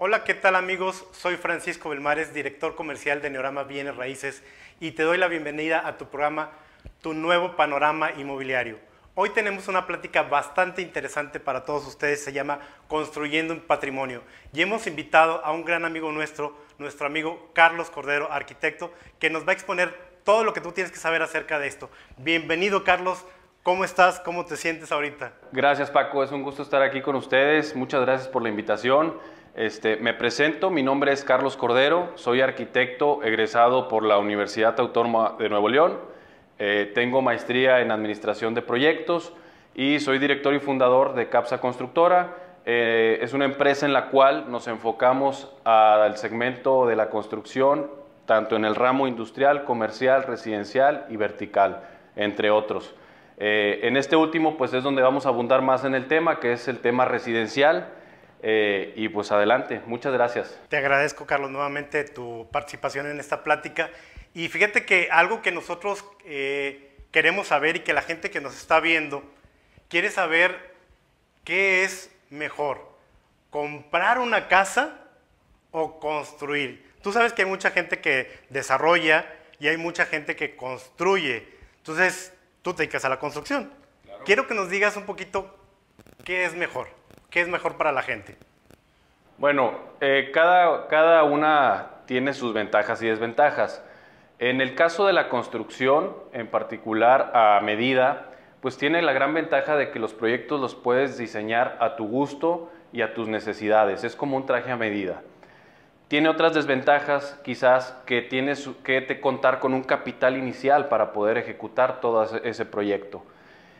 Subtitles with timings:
[0.00, 1.04] Hola, ¿qué tal amigos?
[1.10, 4.44] Soy Francisco Belmares, director comercial de Neorama Bienes Raíces
[4.78, 6.52] y te doy la bienvenida a tu programa
[7.02, 8.78] Tu Nuevo Panorama Inmobiliario.
[9.16, 14.22] Hoy tenemos una plática bastante interesante para todos ustedes, se llama Construyendo un Patrimonio
[14.52, 19.44] y hemos invitado a un gran amigo nuestro, nuestro amigo Carlos Cordero, arquitecto, que nos
[19.44, 19.92] va a exponer
[20.22, 21.90] todo lo que tú tienes que saber acerca de esto.
[22.18, 23.26] Bienvenido Carlos,
[23.64, 24.20] ¿cómo estás?
[24.20, 25.32] ¿Cómo te sientes ahorita?
[25.50, 29.18] Gracias Paco, es un gusto estar aquí con ustedes, muchas gracias por la invitación.
[29.58, 35.34] Este, me presento, mi nombre es Carlos Cordero, soy arquitecto egresado por la Universidad Autónoma
[35.36, 35.98] de Nuevo León,
[36.60, 39.32] eh, tengo maestría en Administración de Proyectos
[39.74, 42.36] y soy director y fundador de CAPSA Constructora.
[42.66, 47.90] Eh, es una empresa en la cual nos enfocamos al segmento de la construcción,
[48.26, 51.82] tanto en el ramo industrial, comercial, residencial y vertical,
[52.14, 52.94] entre otros.
[53.38, 56.52] Eh, en este último, pues es donde vamos a abundar más en el tema, que
[56.52, 57.97] es el tema residencial.
[58.42, 60.58] Eh, y pues adelante, muchas gracias.
[60.68, 63.90] Te agradezco, Carlos, nuevamente tu participación en esta plática.
[64.34, 68.56] Y fíjate que algo que nosotros eh, queremos saber y que la gente que nos
[68.56, 69.22] está viendo
[69.88, 70.74] quiere saber
[71.44, 72.86] qué es mejor,
[73.50, 74.98] comprar una casa
[75.70, 76.86] o construir.
[77.02, 79.26] Tú sabes que hay mucha gente que desarrolla
[79.58, 81.48] y hay mucha gente que construye.
[81.78, 82.32] Entonces,
[82.62, 83.72] tú te dedicas a la construcción.
[84.24, 85.56] Quiero que nos digas un poquito
[86.24, 86.97] qué es mejor.
[87.30, 88.36] ¿Qué es mejor para la gente?
[89.36, 93.84] Bueno, eh, cada, cada una tiene sus ventajas y desventajas.
[94.38, 98.30] En el caso de la construcción, en particular a medida,
[98.62, 102.72] pues tiene la gran ventaja de que los proyectos los puedes diseñar a tu gusto
[102.92, 104.04] y a tus necesidades.
[104.04, 105.20] Es como un traje a medida.
[106.08, 111.36] Tiene otras desventajas, quizás que tienes que te contar con un capital inicial para poder
[111.36, 113.22] ejecutar todo ese proyecto,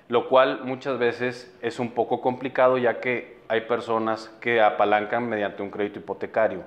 [0.09, 5.63] lo cual muchas veces es un poco complicado ya que hay personas que apalancan mediante
[5.63, 6.63] un crédito hipotecario.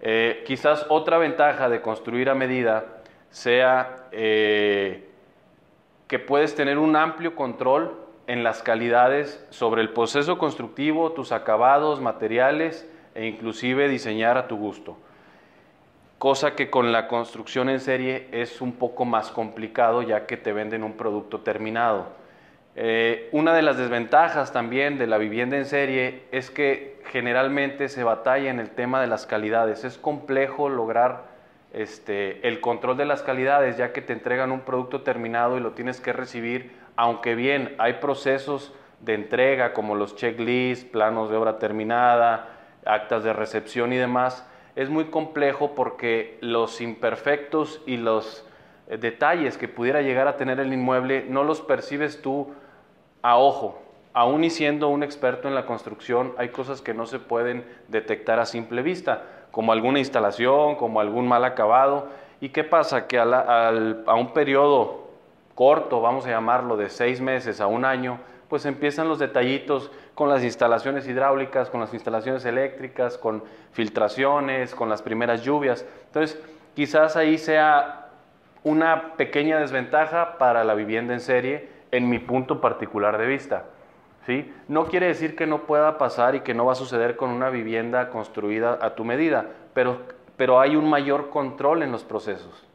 [0.00, 2.84] Eh, quizás otra ventaja de construir a medida
[3.30, 5.08] sea eh,
[6.06, 12.00] que puedes tener un amplio control en las calidades sobre el proceso constructivo, tus acabados,
[12.00, 14.98] materiales e inclusive diseñar a tu gusto.
[16.18, 20.52] Cosa que con la construcción en serie es un poco más complicado ya que te
[20.52, 22.06] venden un producto terminado.
[22.78, 28.04] Eh, una de las desventajas también de la vivienda en serie es que generalmente se
[28.04, 29.84] batalla en el tema de las calidades.
[29.84, 31.24] Es complejo lograr
[31.72, 35.72] este, el control de las calidades ya que te entregan un producto terminado y lo
[35.72, 41.58] tienes que recibir, aunque bien hay procesos de entrega como los checklists, planos de obra
[41.58, 42.48] terminada,
[42.84, 48.46] actas de recepción y demás, es muy complejo porque los imperfectos y los
[48.88, 52.52] eh, detalles que pudiera llegar a tener el inmueble no los percibes tú
[53.22, 53.78] a ojo,
[54.12, 58.38] aún y siendo un experto en la construcción, hay cosas que no se pueden detectar
[58.38, 62.08] a simple vista, como alguna instalación, como algún mal acabado.
[62.40, 63.06] ¿Y qué pasa?
[63.06, 65.08] Que a, un periodo
[65.54, 68.18] corto, vamos a llamarlo, de seis meses a un año,
[68.48, 74.88] pues empiezan los detallitos con las instalaciones hidráulicas, con las instalaciones eléctricas, con filtraciones, con
[74.88, 75.84] las primeras lluvias.
[76.06, 76.40] Entonces,
[76.74, 78.08] quizás ahí sea
[78.62, 83.64] una pequeña desventaja para la vivienda en serie, en mi punto particular de vista.
[84.26, 84.52] ¿sí?
[84.68, 87.48] No quiere decir que no pueda pasar y que no va a suceder con una
[87.48, 90.02] vivienda construida a tu medida, pero,
[90.36, 92.66] pero hay un mayor control en los procesos.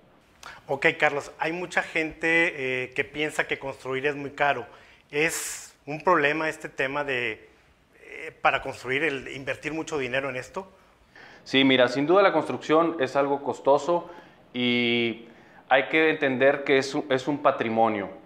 [0.67, 4.65] Ok, Carlos, hay mucha gente eh, que piensa que construir es muy caro.
[5.11, 7.47] ¿Es un problema este tema de,
[8.03, 10.71] eh, para construir, el invertir mucho dinero en esto?
[11.43, 14.09] Sí, mira, sin duda la construcción es algo costoso
[14.53, 15.27] y
[15.69, 18.20] hay que entender que es es un patrimonio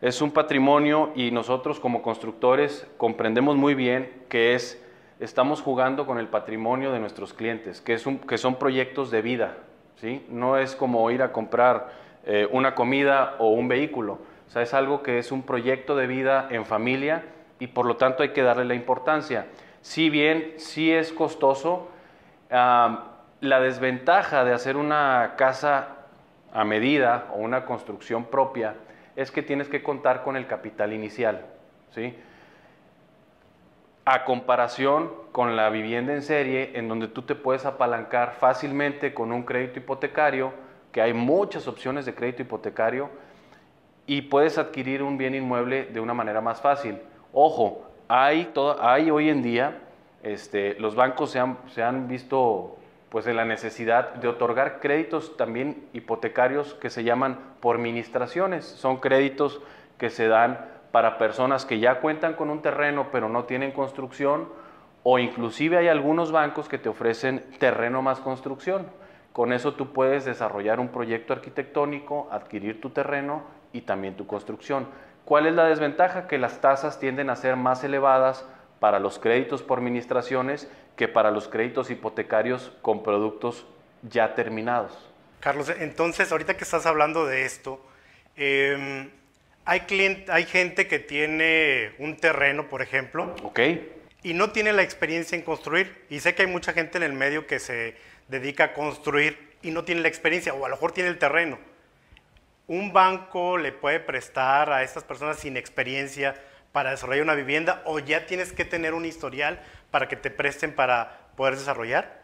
[0.00, 4.82] es un patrimonio y nosotros como constructores comprendemos muy bien que es,
[5.20, 9.58] estamos jugando con el patrimonio de nuestros clientes, que, es que son proyectos de vida,
[9.96, 10.24] ¿sí?
[10.30, 11.92] No es como ir a comprar
[12.24, 14.18] eh, una comida o un vehículo,
[14.48, 17.24] o sea, es algo que es un proyecto de vida en familia
[17.58, 19.46] y por lo tanto hay que darle la importancia.
[19.82, 21.88] Si bien sí es costoso,
[22.50, 25.98] la desventaja de hacer una casa
[26.52, 28.74] a medida o una construcción propia
[29.16, 31.44] es que tienes que contar con el capital inicial,
[31.90, 32.14] ¿sí?
[34.04, 39.32] A comparación con la vivienda en serie, en donde tú te puedes apalancar fácilmente con
[39.32, 40.52] un crédito hipotecario,
[40.92, 43.10] que hay muchas opciones de crédito hipotecario,
[44.06, 46.98] y puedes adquirir un bien inmueble de una manera más fácil.
[47.32, 49.78] Ojo, hay, hay hoy en día,
[50.22, 52.76] este, los bancos se han, se han visto
[53.08, 58.64] pues en la necesidad de otorgar créditos también hipotecarios que se llaman por ministraciones.
[58.64, 59.60] Son créditos
[59.98, 64.48] que se dan para personas que ya cuentan con un terreno pero no tienen construcción
[65.02, 68.86] o inclusive hay algunos bancos que te ofrecen terreno más construcción.
[69.32, 73.42] Con eso tú puedes desarrollar un proyecto arquitectónico, adquirir tu terreno
[73.72, 74.86] y también tu construcción.
[75.24, 76.26] ¿Cuál es la desventaja?
[76.26, 78.46] Que las tasas tienden a ser más elevadas
[78.80, 83.66] para los créditos por administraciones que para los créditos hipotecarios con productos
[84.02, 85.09] ya terminados.
[85.40, 87.84] Carlos, entonces ahorita que estás hablando de esto,
[88.36, 89.10] em,
[89.64, 93.90] hay, hay gente que tiene un terreno, por ejemplo, okay.
[94.22, 96.04] y no tiene la experiencia en construir.
[96.10, 97.96] Y sé que hay mucha gente en el medio que se
[98.28, 101.58] dedica a construir y no tiene la experiencia, o a lo mejor tiene el terreno.
[102.66, 106.36] ¿Un banco le puede prestar a estas personas sin experiencia
[106.72, 109.60] para desarrollar una vivienda o ya tienes que tener un historial
[109.90, 112.20] para que te presten para poder desarrollar?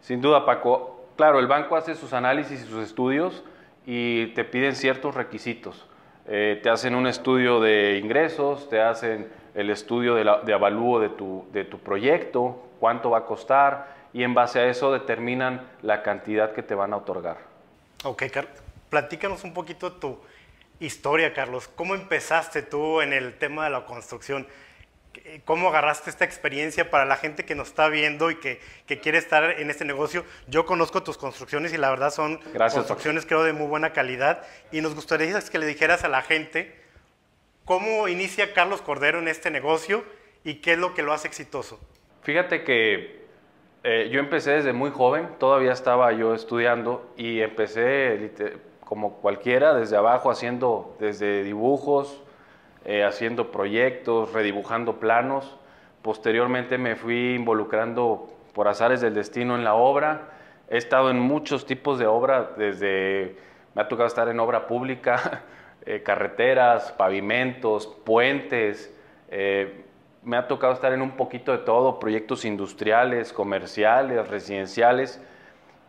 [0.00, 0.95] Sin duda, Paco.
[1.16, 3.42] Claro, el banco hace sus análisis y sus estudios
[3.86, 5.86] y te piden ciertos requisitos.
[6.26, 11.46] Eh, te hacen un estudio de ingresos, te hacen el estudio de, avalúo de tu,
[11.52, 16.52] de tu proyecto, cuánto va a costar y en base a eso determinan la cantidad
[16.52, 17.38] que te van a otorgar.
[18.04, 18.24] Ok,
[18.90, 20.18] platícanos un poquito tu
[20.80, 21.68] historia, Carlos.
[21.68, 24.46] ¿Cómo empezaste tú en el tema de la construcción?
[25.44, 28.60] ¿Cómo agarraste esta experiencia para la gente que nos está viendo y que,
[29.00, 30.24] quiere estar en este negocio?
[30.46, 34.42] Yo conozco tus construcciones y la verdad son construcciones creo de muy buena calidad
[34.72, 36.74] y nos gustaría que le dijeras a la gente
[37.64, 40.04] cómo inicia Carlos Cordero en este negocio
[40.44, 41.80] y qué es lo que lo hace exitoso.
[42.22, 43.26] Fíjate que
[43.82, 48.32] eh, yo empecé desde muy joven, todavía estaba yo estudiando y empecé
[48.80, 52.22] como cualquiera, desde abajo haciendo desde dibujos,
[52.86, 55.56] eh, haciendo proyectos, redibujando planos.
[56.02, 60.28] Posteriormente me fui involucrando por azares del destino en la obra.
[60.70, 63.36] He estado en muchos tipos de obra, desde
[63.74, 65.42] me ha tocado estar en obra pública,
[65.84, 68.96] eh, carreteras, pavimentos, puentes.
[69.30, 69.84] Eh,
[70.22, 75.20] me ha tocado estar en un poquito de todo, proyectos industriales, comerciales, residenciales.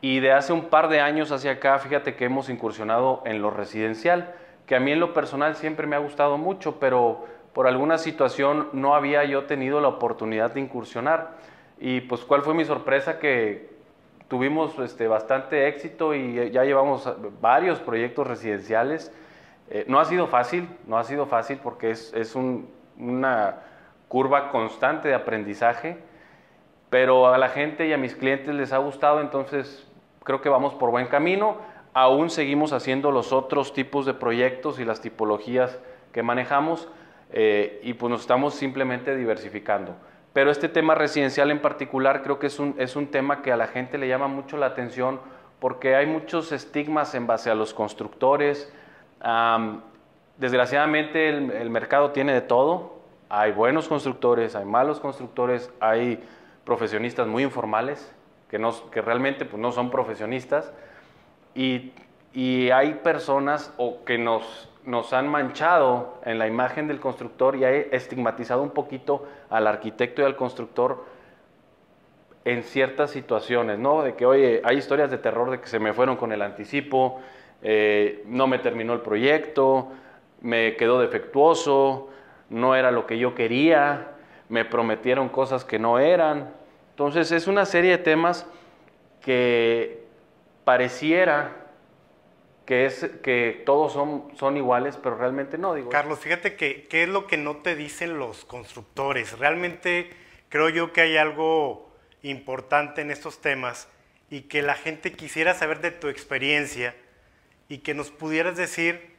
[0.01, 3.51] Y de hace un par de años hacia acá, fíjate que hemos incursionado en lo
[3.51, 4.33] residencial,
[4.67, 8.67] que a mí en lo personal siempre me ha gustado mucho, pero por alguna situación
[8.73, 11.37] no había yo tenido la oportunidad de incursionar.
[11.79, 13.69] Y pues cuál fue mi sorpresa que
[14.27, 17.09] tuvimos este, bastante éxito y ya llevamos
[17.41, 19.11] varios proyectos residenciales.
[19.69, 23.55] Eh, no ha sido fácil, no ha sido fácil porque es, es una
[24.09, 25.97] curva constante de aprendizaje,
[26.89, 29.87] pero a la gente y a mis clientes les ha gustado, entonces
[30.23, 31.57] creo que vamos por buen camino.
[31.99, 35.79] Aún seguimos haciendo los otros tipos de proyectos y las tipologías
[36.11, 36.88] que manejamos
[37.31, 39.95] eh, y pues nos estamos simplemente diversificando.
[40.31, 43.57] Pero este tema residencial en particular creo que es un, es un tema que a
[43.57, 45.19] la gente le llama mucho la atención
[45.59, 48.71] porque hay muchos estigmas en base a los constructores.
[50.38, 52.99] desgraciadamente el, el mercado tiene de todo.
[53.27, 56.23] Hay buenos constructores, hay malos constructores, hay
[56.63, 58.13] profesionistas muy informales
[58.51, 60.71] que, que realmente pues, no son profesionistas,
[61.57, 61.92] y,
[62.33, 67.65] y hay personas o que nos, nos han manchado en la imagen del constructor y
[67.65, 71.04] ha estigmatizado un poquito al arquitecto y al constructor
[72.45, 74.04] en ciertas situaciones, ¿no?
[74.04, 77.19] De que, oye, hay historias de terror de que se me fueron con el anticipo,
[77.62, 79.89] eh, no me terminó el proyecto,
[80.39, 82.07] me quedó defectuoso,
[82.50, 84.11] no era lo que yo quería,
[84.47, 86.54] me prometieron cosas que no eran.
[86.92, 88.47] Entonces es una serie de temas
[89.19, 90.06] que
[90.68, 91.56] pareciera
[92.66, 95.74] que, es, que todos son, son iguales, pero realmente no.
[95.74, 95.88] Digo.
[95.88, 99.40] Carlos, fíjate que qué es lo que no te dicen los constructores.
[99.40, 100.09] Realmente
[100.50, 101.90] creo yo que hay algo
[102.21, 103.88] importante en estos temas
[104.30, 106.94] y que la gente quisiera saber de tu experiencia
[107.69, 109.16] y que nos pudieras decir,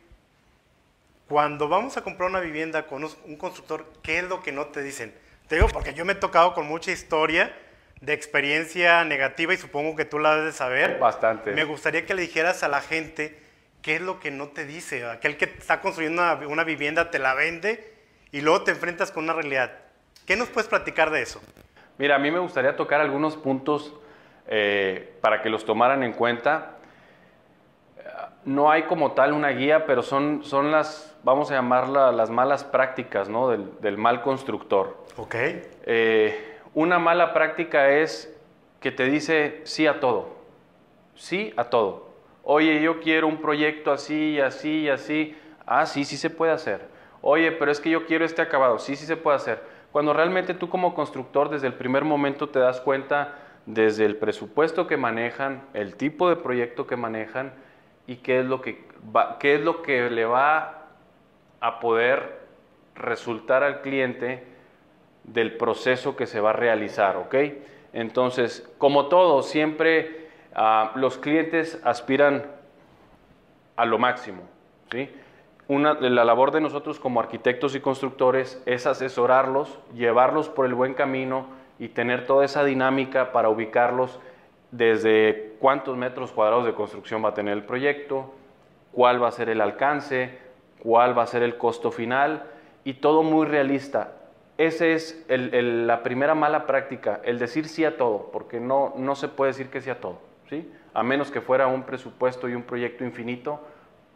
[1.28, 4.82] cuando vamos a comprar una vivienda con un constructor, ¿qué es lo que no te
[4.82, 5.14] dicen?
[5.46, 7.56] Te digo porque yo me he tocado con mucha historia
[8.00, 10.98] de experiencia negativa y supongo que tú la debes de saber.
[10.98, 11.52] Bastante.
[11.52, 13.38] Me gustaría que le dijeras a la gente
[13.82, 15.04] qué es lo que no te dice.
[15.06, 17.92] Aquel que está construyendo una, vivienda te la vende
[18.30, 19.72] y luego te enfrentas con una realidad.
[20.26, 21.40] ¿Qué nos puedes platicar de eso?
[21.96, 23.94] Mira, a mí me gustaría tocar algunos puntos
[24.46, 26.76] eh, para que los tomaran en cuenta.
[28.44, 32.64] No hay como tal una guía, pero son, son las, vamos a llamarlas las malas
[32.64, 33.48] prácticas ¿no?
[33.48, 35.04] del, del mal constructor.
[35.16, 35.34] Ok.
[35.34, 38.32] Eh, una mala práctica es
[38.80, 40.28] que te dice sí a todo,
[41.16, 42.10] sí a todo.
[42.44, 45.36] Oye, yo quiero un proyecto así así así.
[45.66, 46.82] Ah, sí, sí se puede hacer.
[47.20, 48.78] Oye, pero es que yo quiero este acabado.
[48.78, 49.60] Sí, sí se puede hacer.
[49.90, 53.34] Cuando realmente tú como constructor desde el primer momento te das cuenta
[53.66, 57.54] desde el presupuesto que manejan, el tipo de proyecto que manejan
[58.06, 58.86] y qué es lo que,
[59.40, 60.86] qué es lo que le va
[61.60, 62.38] a poder
[62.94, 64.57] resultar al cliente
[65.32, 67.34] del proceso que se va a realizar, ¿ok?
[67.92, 72.46] Entonces, como todo, siempre ah, los clientes aspiran
[73.76, 74.42] a lo máximo,
[74.90, 75.10] ¿sí?
[75.68, 80.94] Una, la labor de nosotros como arquitectos y constructores es asesorarlos, llevarlos por el buen
[80.94, 81.46] camino
[81.78, 84.18] y tener toda esa dinámica para ubicarlos
[84.70, 88.32] desde cuántos metros cuadrados de construcción va a tener el proyecto,
[88.92, 90.38] cuál va a ser el alcance,
[90.78, 92.44] cuál va a ser el costo final
[92.84, 94.12] y todo muy realista.
[94.58, 99.28] Esa es la primera mala práctica, el decir sí a todo, porque no, no se
[99.28, 100.68] puede decir que sí a todo, ¿sí?
[100.94, 103.64] A menos que fuera un presupuesto y un proyecto infinito,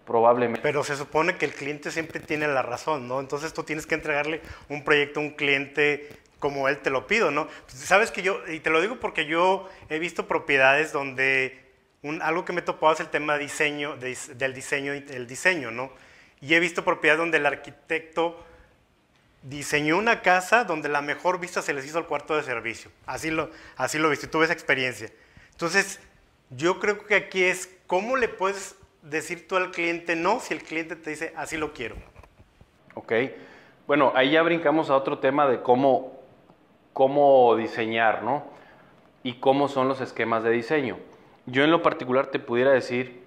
[0.05, 0.61] probablemente.
[0.61, 3.21] Pero se supone que el cliente siempre tiene la razón, ¿no?
[3.21, 6.09] Entonces tú tienes que entregarle un proyecto a un cliente
[6.41, 7.47] como él te lo pido, ¿no?
[7.69, 11.57] Sabes que yo, y te lo digo porque yo he visto propiedades donde
[12.03, 15.93] un, algo que me topado es el tema diseño, del diseño el diseño, ¿no?
[16.41, 18.45] Y he visto propiedades donde el arquitecto
[19.43, 22.91] diseñó una casa donde la mejor vista se les hizo al cuarto de servicio.
[23.07, 25.11] Así lo, así lo viste, tuve esa experiencia.
[25.51, 26.01] Entonces,
[26.51, 30.63] yo creo que aquí es cómo le puedes decir tú al cliente no si el
[30.63, 31.97] cliente te dice así lo quiero.
[32.95, 33.13] Ok.
[33.87, 36.21] Bueno, ahí ya brincamos a otro tema de cómo,
[36.93, 38.45] cómo diseñar, ¿no?
[39.25, 40.99] Y cómo son los esquemas de diseño.
[41.47, 43.23] Yo en lo particular te pudiera decir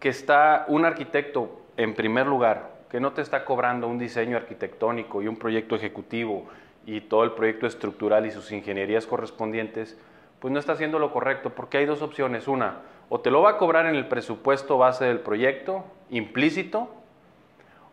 [0.00, 5.22] que está un arquitecto en primer lugar que no te está cobrando un diseño arquitectónico
[5.22, 6.46] y un proyecto ejecutivo
[6.86, 9.98] y todo el proyecto estructural y sus ingenierías correspondientes,
[10.38, 12.48] pues no está haciendo lo correcto, porque hay dos opciones.
[12.48, 16.88] Una, o te lo va a cobrar en el presupuesto base del proyecto, implícito,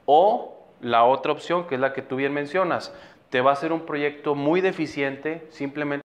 [0.06, 2.96] o la otra opción, que es la que tú bien mencionas,
[3.30, 6.06] te va a hacer un proyecto muy deficiente, simplemente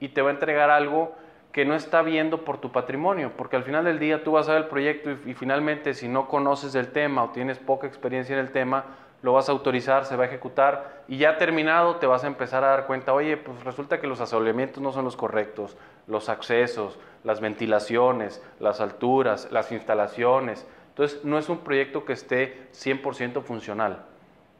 [0.00, 1.16] y te va a entregar algo
[1.54, 4.54] que no está viendo por tu patrimonio, porque al final del día tú vas a
[4.54, 8.40] ver el proyecto y, finalmente si no conoces el tema o tienes poca experiencia en
[8.40, 8.86] el tema,
[9.22, 12.64] lo vas a autorizar, se va a ejecutar y ya terminado te vas a empezar
[12.64, 15.76] a dar cuenta, oye, pues resulta que los asoleamientos no son los correctos,
[16.08, 20.66] los accesos, las ventilaciones, las alturas, las instalaciones.
[20.88, 24.04] Entonces, no es un proyecto que esté 100% funcional.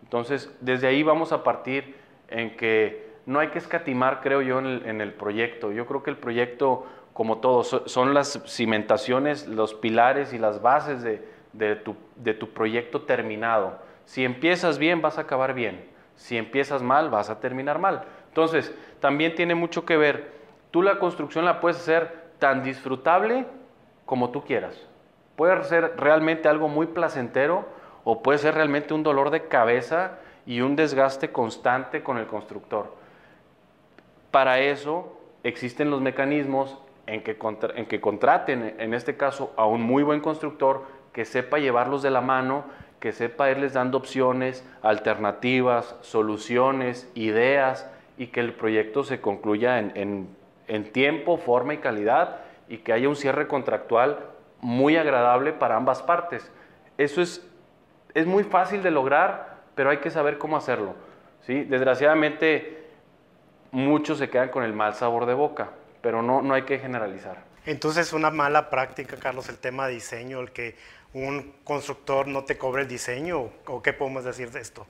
[0.05, 1.97] Entonces, desde ahí vamos a partir
[2.29, 5.73] en que no hay que escatimar, creo yo, en el, proyecto.
[5.73, 11.03] Yo creo que el proyecto, como todo, son las cimentaciones, los pilares y las bases
[11.03, 13.79] de, tu, de tu proyecto terminado.
[14.05, 15.89] Si empiezas bien, vas a acabar bien.
[16.17, 18.05] Si empiezas mal, vas a terminar mal.
[18.29, 20.33] Entonces, también tiene mucho que ver.
[20.71, 23.47] Tú la construcción la puedes hacer tan disfrutable
[24.05, 24.87] como tú quieras.
[25.37, 27.67] Puede ser realmente algo muy placentero
[28.05, 33.04] o puede ser realmente un dolor de cabeza y un desgaste constante con el constructor.
[34.35, 36.77] Para eso existen los mecanismos
[37.07, 37.39] en que,
[37.77, 42.11] en que contraten, en este caso, a un muy buen constructor que sepa llevarlos de
[42.11, 42.65] la mano,
[42.99, 47.89] que sepa irles dando opciones, alternativas, soluciones, ideas
[48.19, 50.27] y que el proyecto se concluya en,
[50.67, 52.39] en, tiempo, forma y calidad
[52.69, 54.19] y que haya un cierre contractual
[54.61, 56.51] muy agradable para ambas partes.
[56.99, 57.49] Eso es,
[58.15, 60.97] es muy fácil de lograr, pero hay que saber cómo hacerlo.
[61.43, 61.63] ¿sí?
[61.63, 62.84] Desgraciadamente,
[63.75, 67.39] muchos se quedan con el mal sabor de boca, pero no, no hay que generalizar.
[67.67, 70.77] Entonces, una mala práctica, Carlos, el tema de diseño, el que
[71.13, 74.87] un constructor no te cobre el diseño, o qué podemos decir de esto?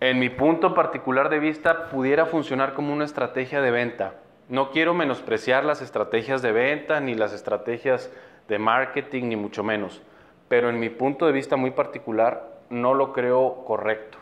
[0.00, 4.14] En mi punto particular de vista, pudiera funcionar como una estrategia de venta.
[4.48, 8.10] No quiero menospreciar las estrategias de venta, ni las estrategias
[8.48, 10.00] de marketing, ni mucho menos.
[10.48, 14.18] Pero en mi punto de vista muy particular, no lo creo correcto,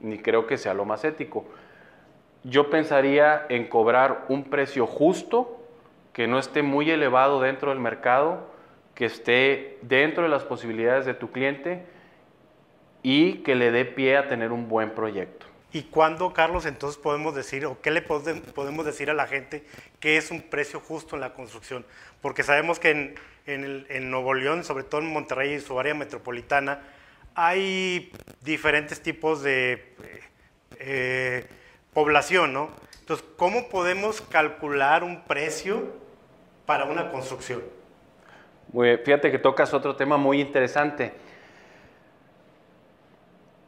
[0.00, 1.44] ni creo que sea lo más ético
[2.44, 5.54] yo pensaría en cobrar un precio justo,
[6.12, 8.50] que no esté muy elevado dentro del mercado,
[8.94, 11.84] que esté dentro de las posibilidades de tu cliente
[13.02, 15.46] y que le dé pie a tener un buen proyecto.
[15.72, 19.64] ¿Y cuándo, Carlos, entonces podemos decir, o qué le podemos decir a la gente
[20.00, 21.84] que es un precio justo en la construcción?
[22.22, 23.14] Porque sabemos que
[23.46, 26.82] en, Nuevo León, sobre todo en Monterrey y su área metropolitana,
[27.34, 30.20] hay diferentes tipos de eh,
[30.80, 31.46] eh,
[31.92, 32.70] población, ¿no?
[33.00, 35.86] Entonces, ¿cómo podemos calcular un precio
[36.66, 37.62] para una construcción?
[38.72, 41.14] Fíjate que tocas otro tema muy interesante.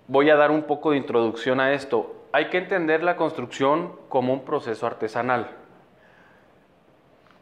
[0.07, 2.27] Voy a dar un poco de introducción a esto.
[2.33, 5.57] Hay que entender la construcción como un proceso artesanal.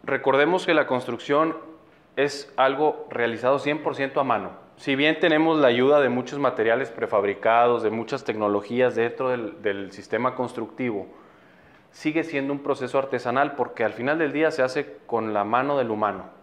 [0.05, 1.57] Recordemos que la construcción
[2.15, 7.83] es algo realizado 100% a mano si bien tenemos la ayuda de muchos materiales prefabricados,
[7.83, 11.09] de muchas tecnologías dentro del, sistema constructivo,
[11.91, 15.77] sigue siendo un proceso artesanal porque al final del día se hace con la mano
[15.79, 16.37] del humano.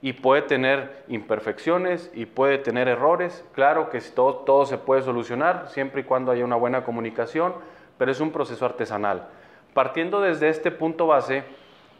[0.00, 3.42] y puede tener imperfecciones y puede tener errores.
[3.54, 7.54] Claro que todo, todo se puede solucionar siempre y cuando haya una buena comunicación,
[7.96, 9.28] pero es un proceso artesanal.
[9.72, 11.44] Partiendo desde este punto base,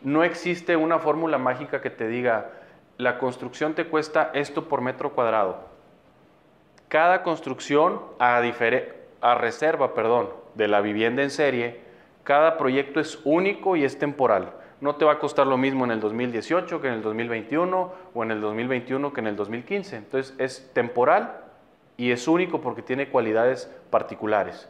[0.03, 2.51] no existe una fórmula mágica que te diga,
[2.99, 5.74] la construcción te cuesta esto por metro cuadrado.
[6.89, 8.43] Cada construcción, a,
[9.21, 11.81] a reserva perdón, de la vivienda en serie,
[12.23, 14.53] cada proyecto es único y es temporal
[14.85, 18.23] no te va a costar lo mismo en el 2018 que en el 2021 o
[18.23, 19.97] en el 2021 que en el 2015.
[19.97, 21.41] Entonces es temporal
[21.97, 24.69] y es único porque tiene cualidades particulares.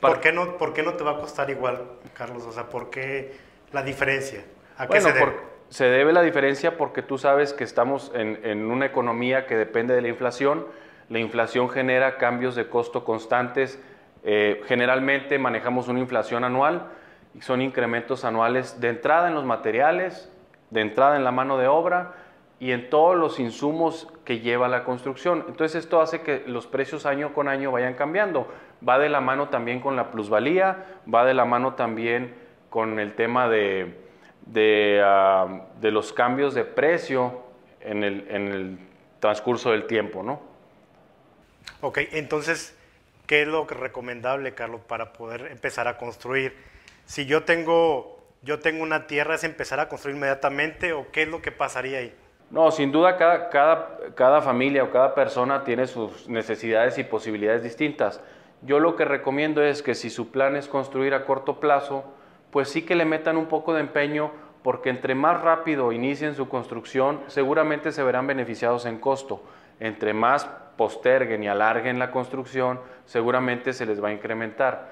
[0.00, 2.44] ¿Por, qué no, ¿Por qué no te va a costar igual, Carlos?
[2.44, 3.34] O sea, ¿por qué
[3.72, 4.44] la diferencia?
[4.76, 5.32] ¿A qué se debe?
[5.70, 9.94] se debe la diferencia porque tú sabes que estamos en, en una economía que depende
[9.94, 10.66] de la inflación.
[11.08, 13.82] La inflación genera cambios de costo constantes.
[14.24, 16.88] Eh, generalmente manejamos una inflación anual
[17.40, 20.30] son incrementos anuales de entrada en los materiales,
[20.70, 22.12] de entrada en la mano de obra
[22.60, 25.44] y en todos los insumos que lleva la construcción.
[25.48, 28.46] Entonces esto hace que los precios año con año vayan cambiando.
[28.86, 32.34] Va de la mano también con la plusvalía, va de la mano también
[32.68, 33.98] con el tema de,
[34.46, 37.40] de, ah, los cambios de precio
[37.80, 38.78] en el, en el
[39.20, 40.51] transcurso del tiempo, ¿no?
[41.80, 42.74] Ok, entonces,
[43.26, 46.72] ¿qué es lo recomendable, Carlos, para poder empezar a construir?
[47.06, 51.28] si yo tengo, yo tengo una tierra, ¿es empezar a construir inmediatamente o qué es
[51.28, 52.14] lo que pasaría ahí?
[52.50, 57.62] No, sin duda cada, cada, cada familia o cada persona tiene sus necesidades y posibilidades
[57.62, 58.20] distintas.
[58.62, 62.04] Yo lo que recomiendo es que si su plan es construir a corto plazo,
[62.50, 64.30] pues sí que le metan un poco de empeño
[64.62, 69.42] porque entre más rápido inicien su construcción, seguramente se verán beneficiados en costo.
[69.80, 70.48] Entre más
[70.82, 74.88] posterguen y alarguen la construcción, seguramente se les va a incrementar.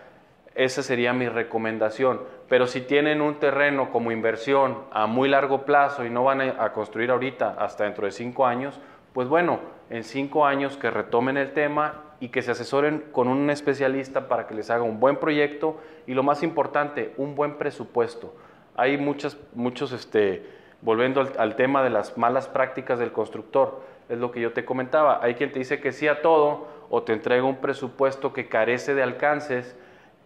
[0.55, 2.21] Esa sería mi recomendación.
[2.49, 6.73] Pero si tienen un terreno como inversión a muy largo plazo y no van a
[6.73, 8.79] construir ahorita hasta dentro de cinco años,
[9.13, 9.59] pues bueno,
[9.91, 14.47] en cinco años que retomen el tema y que se asesoren con un especialista para
[14.47, 18.33] que les haga un buen proyecto y lo más importante, un buen presupuesto.
[18.77, 20.47] Hay muchas, muchos, este,
[20.83, 24.65] volviendo al, al tema de las malas prácticas del constructor, es lo que yo te
[24.65, 25.21] comentaba.
[25.23, 28.95] Hay quien te dice que sí a todo o te entrega un presupuesto que carece
[28.95, 29.77] de alcances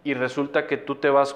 [0.03, 1.35] y resulta que tú te vas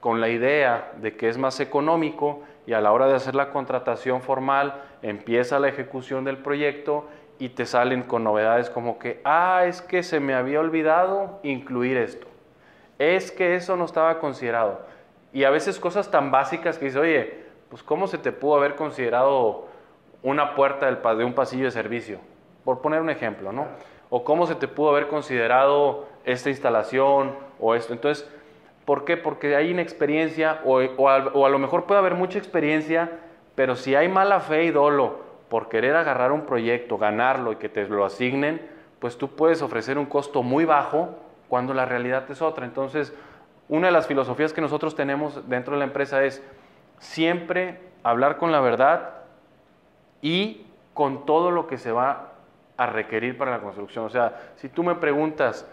[0.00, 3.50] con la idea de que es más económico y a la hora de hacer la
[3.50, 7.06] contratación formal empieza la ejecución del proyecto
[7.38, 11.96] y te salen con novedades como que, ah, es que se me había olvidado incluir
[11.96, 12.26] esto,
[12.98, 14.80] es que eso no estaba considerado.
[15.32, 18.74] Y a veces cosas tan básicas que dices, oye, pues ¿cómo se te pudo haber
[18.74, 19.67] considerado
[20.22, 22.18] una puerta de un pasillo de servicio?
[22.64, 23.66] Por poner un ejemplo, ¿no?
[24.10, 27.92] O cómo se te pudo haber considerado esta instalación o esto.
[27.92, 28.28] Entonces,
[28.84, 29.16] ¿por qué?
[29.16, 33.10] Porque hay inexperiencia o, o, a, lo mejor puede haber mucha experiencia,
[33.54, 37.68] pero si hay mala fe y dolo por querer agarrar un proyecto, ganarlo y que
[37.68, 38.60] te lo asignen,
[38.98, 41.10] pues tú puedes ofrecer un costo muy bajo
[41.48, 42.66] cuando la realidad es otra.
[42.66, 43.14] Entonces,
[43.68, 46.42] una de las filosofías que nosotros tenemos dentro de la empresa es
[46.98, 49.17] siempre hablar con la verdad
[50.22, 52.32] y con todo lo que se va
[52.76, 54.04] a requerir para la construcción.
[54.04, 55.68] O sea, si tú me preguntas,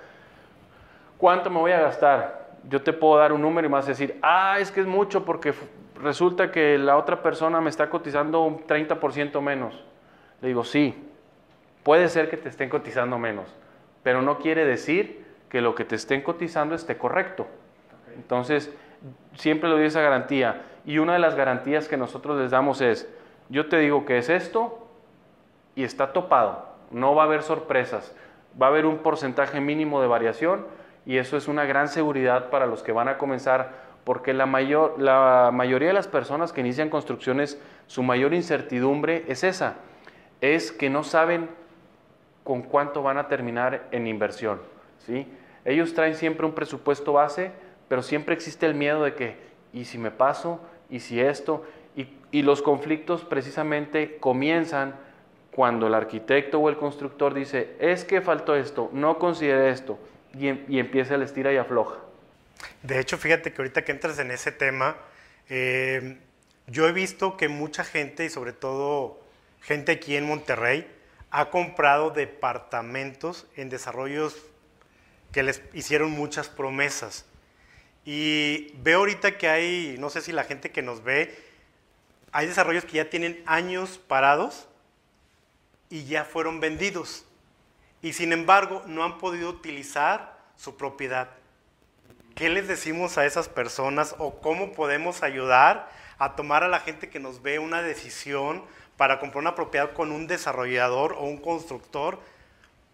[1.17, 2.49] ¿cuánto me voy a gastar?
[2.67, 4.87] Yo te puedo dar un número y me vas a decir, ah, es que es
[4.87, 5.53] mucho porque
[6.01, 9.83] resulta que la otra persona me está cotizando un 30% menos.
[10.41, 10.95] Le digo, sí,
[11.83, 13.47] puede ser que te estén cotizando menos,
[14.03, 17.47] pero no quiere decir que lo que te estén cotizando esté correcto.
[18.15, 18.73] Entonces,
[19.35, 20.63] siempre le doy esa garantía.
[20.85, 23.07] Y una de las garantías que nosotros les damos es,
[23.49, 24.87] yo te digo que es esto
[25.75, 28.15] y está topado, no va a haber sorpresas,
[28.61, 30.65] va a haber un porcentaje mínimo de variación
[31.05, 34.99] y eso es una gran seguridad para los que van a comenzar, porque la, mayor,
[34.99, 39.75] la mayoría de las personas que inician construcciones, su mayor incertidumbre es esa,
[40.41, 41.49] es que no saben
[42.43, 44.61] con cuánto van a terminar en inversión.
[44.99, 45.27] ¿sí?
[45.65, 47.51] Ellos traen siempre un presupuesto base,
[47.87, 49.37] pero siempre existe el miedo de que,
[49.73, 50.59] ¿y si me paso?
[50.89, 51.63] ¿Y si esto?
[51.95, 54.95] Y, y los conflictos precisamente comienzan
[55.55, 59.97] cuando el arquitecto o el constructor dice, es que faltó esto, no considere esto,
[60.37, 61.99] y, empieza el estira y afloja.
[62.83, 64.97] De hecho, fíjate que ahorita que entras en ese tema,
[65.47, 66.17] eh,
[66.67, 69.21] yo he visto que mucha gente, y sobre todo
[69.61, 70.87] gente aquí en Monterrey,
[71.31, 74.37] ha comprado departamentos en desarrollos
[75.31, 77.25] que les hicieron muchas promesas.
[78.03, 81.33] Y veo ahorita que hay, no sé si la gente que nos ve,
[82.35, 84.67] hay desarrollos que ya tienen años parados
[85.89, 87.23] y ya fueron vendidos
[88.01, 91.29] y sin embargo no han podido utilizar su propiedad.
[92.35, 97.09] ¿Qué les decimos a esas personas o cómo podemos ayudar a tomar a la gente
[97.09, 98.65] que nos ve una decisión
[98.97, 102.19] para comprar una propiedad con un desarrollador o un constructor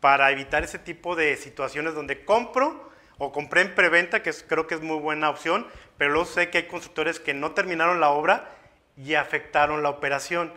[0.02, 4.76] para evitar ese tipo de situaciones donde compro o compré en preventa, que creo que
[4.76, 5.66] es muy buena opción,
[5.98, 8.61] pero luego sé que hay constructores que no terminaron la obra
[9.04, 10.52] y afectaron la operación.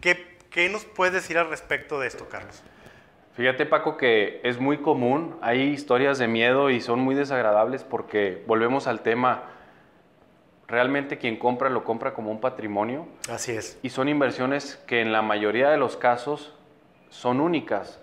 [0.00, 2.62] ¿Qué, qué nos puedes decir al respecto de esto, Carlos?
[3.34, 8.42] Fíjate Paco que es muy común, hay historias de miedo y son muy desagradables porque
[8.46, 9.44] volvemos al tema,
[10.66, 13.06] realmente quien compra lo compra como un patrimonio.
[13.30, 13.78] Así es.
[13.82, 16.54] Y son inversiones que en la mayoría de los casos
[17.08, 18.00] son únicas.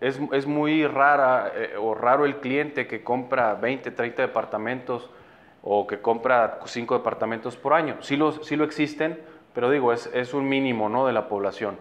[0.00, 5.10] Es, es muy rara eh, o raro el cliente que compra 20, 30 departamentos
[5.64, 7.96] o que compra 5 departamentos por año.
[8.00, 9.18] Sí lo, sí lo existen,
[9.54, 11.06] pero digo, es, es un mínimo ¿no?
[11.06, 11.78] de la población.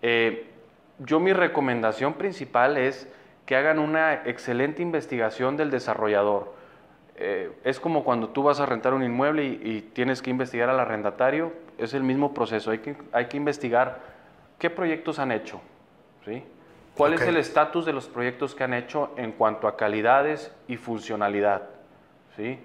[0.00, 0.48] Eh,
[1.00, 3.08] yo mi recomendación principal es
[3.46, 6.54] que hagan una excelente investigación del desarrollador.
[7.16, 10.78] Eh, es como cuando tú vas a rentar un inmueble y, tienes que investigar al
[10.78, 14.00] arrendatario, es el mismo proceso, hay que, hay que investigar
[14.58, 15.60] qué proyectos han hecho,
[16.24, 16.44] ¿sí?
[16.96, 20.76] cuál es el estatus de los proyectos que han hecho en cuanto a calidades y
[20.76, 21.62] funcionalidad.
[22.36, 22.58] ¿sí?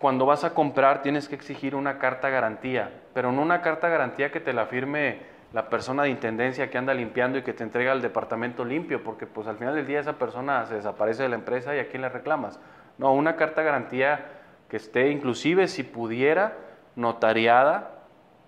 [0.00, 4.32] Cuando vas a comprar tienes que exigir una carta garantía, pero no una carta garantía
[4.32, 5.18] que te la firme
[5.52, 9.26] la persona de intendencia que anda limpiando y que te entrega el departamento limpio, porque
[9.26, 12.00] pues al final del día esa persona se desaparece de la empresa y a quién
[12.00, 12.58] le reclamas.
[12.96, 14.24] No, una carta garantía
[14.70, 16.54] que esté inclusive si pudiera
[16.96, 17.90] notariada,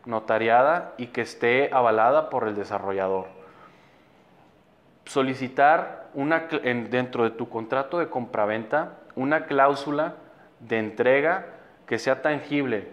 [0.06, 3.26] notariada y que esté avalada por el desarrollador.
[5.04, 6.46] Solicitar una,
[6.88, 10.14] dentro de tu contrato de compraventa una cláusula
[10.68, 11.46] de entrega
[11.86, 12.88] que sea tangible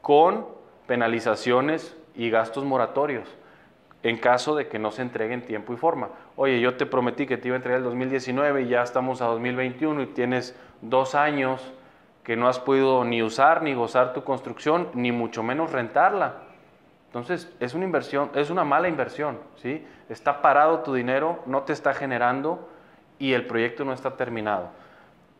[0.00, 0.46] con
[0.86, 3.28] penalizaciones y gastos moratorios
[4.02, 6.10] en caso de que no se entregue en tiempo y forma.
[6.36, 9.26] Oye, yo te prometí que te iba a entregar el 2019 y ya estamos a
[9.26, 11.72] 2021 y tienes dos años
[12.22, 16.42] que no has podido ni usar ni gozar tu construcción, ni mucho menos rentarla.
[17.06, 19.84] Entonces, es una inversión, es una mala inversión, ¿sí?
[20.10, 22.68] Está parado tu dinero, no te está generando
[23.18, 24.70] y el proyecto no está terminado.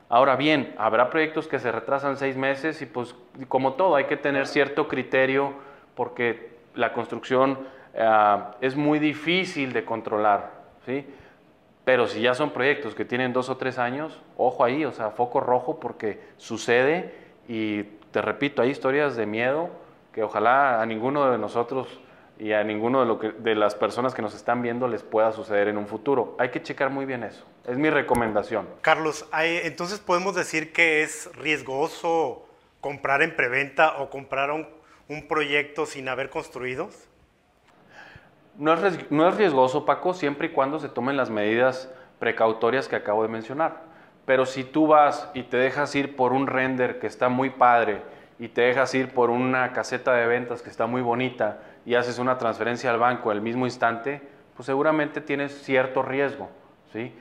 [0.08, 3.14] Ahora bien, habrá proyectos que se retrasan seis meses y pues
[3.48, 5.52] como todo hay que tener cierto criterio
[5.94, 7.58] porque la construcción
[7.92, 10.52] eh, es muy difícil de controlar,
[10.86, 11.06] ¿sí?
[11.84, 15.10] Pero si ya son proyectos que tienen dos o tres años, ojo ahí, o sea,
[15.10, 17.14] foco rojo porque sucede
[17.46, 19.68] y te repito, hay historias de miedo
[20.12, 22.00] que ojalá a ninguno de nosotros
[22.38, 25.32] y a ninguno de, lo que, de las personas que nos están viendo les pueda
[25.32, 26.36] suceder en un futuro.
[26.38, 27.44] Hay que checar muy bien eso.
[27.66, 28.68] Es mi recomendación.
[28.80, 32.46] Carlos, entonces podemos decir que es riesgoso
[32.80, 34.68] comprar en preventa o comprar un,
[35.08, 36.90] un proyecto sin haber construido.
[38.58, 43.28] No es, riesgoso, Paco, siempre y cuando se tomen las medidas precautorias que acabo de
[43.28, 43.82] mencionar.
[44.26, 48.02] Pero si tú vas y te dejas ir por un render que está muy padre
[48.38, 52.18] y te dejas ir por una caseta de ventas que está muy bonita y haces
[52.18, 54.20] una transferencia al banco al mismo instante,
[54.54, 56.50] pues seguramente tienes cierto riesgo,
[56.92, 57.14] ¿sí?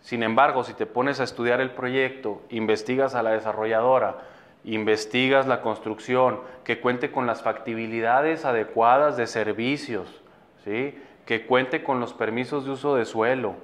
[0.00, 4.16] Sin embargo, si te pones a estudiar el proyecto, investigas a la desarrolladora,
[4.64, 10.22] investigas la construcción, que cuente con las factibilidades adecuadas de servicios,
[10.64, 10.98] ¿sí?
[11.26, 13.56] que cuente con los permisos de uso de suelo,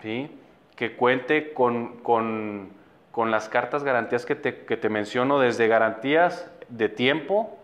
[0.00, 0.30] ¿sí?
[0.74, 2.70] que cuente con, con,
[3.12, 7.55] con, las cartas garantías que te, que te menciono, desde garantías de tiempo,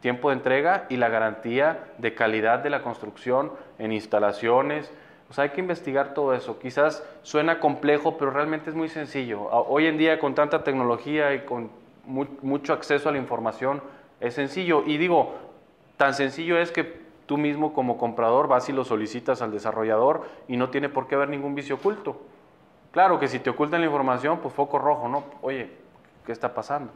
[0.00, 4.92] tiempo de entrega y la garantía de calidad de la construcción en instalaciones.
[5.30, 6.58] O sea, hay que investigar todo eso.
[6.58, 9.42] Quizás suena complejo, pero realmente es muy sencillo.
[9.42, 11.70] Hoy en día, con tanta tecnología y con
[12.06, 13.82] mucho acceso a la información,
[14.20, 14.84] es sencillo.
[14.86, 15.34] Y digo,
[15.96, 20.56] tan sencillo es que Tú mismo como comprador vas y lo solicitas al desarrollador y
[20.56, 22.22] no tiene por qué haber ningún vicio oculto.
[22.90, 25.24] Claro que si te ocultan la información, pues foco rojo, ¿no?
[25.42, 25.70] Oye,
[26.24, 26.90] ¿qué está pasando?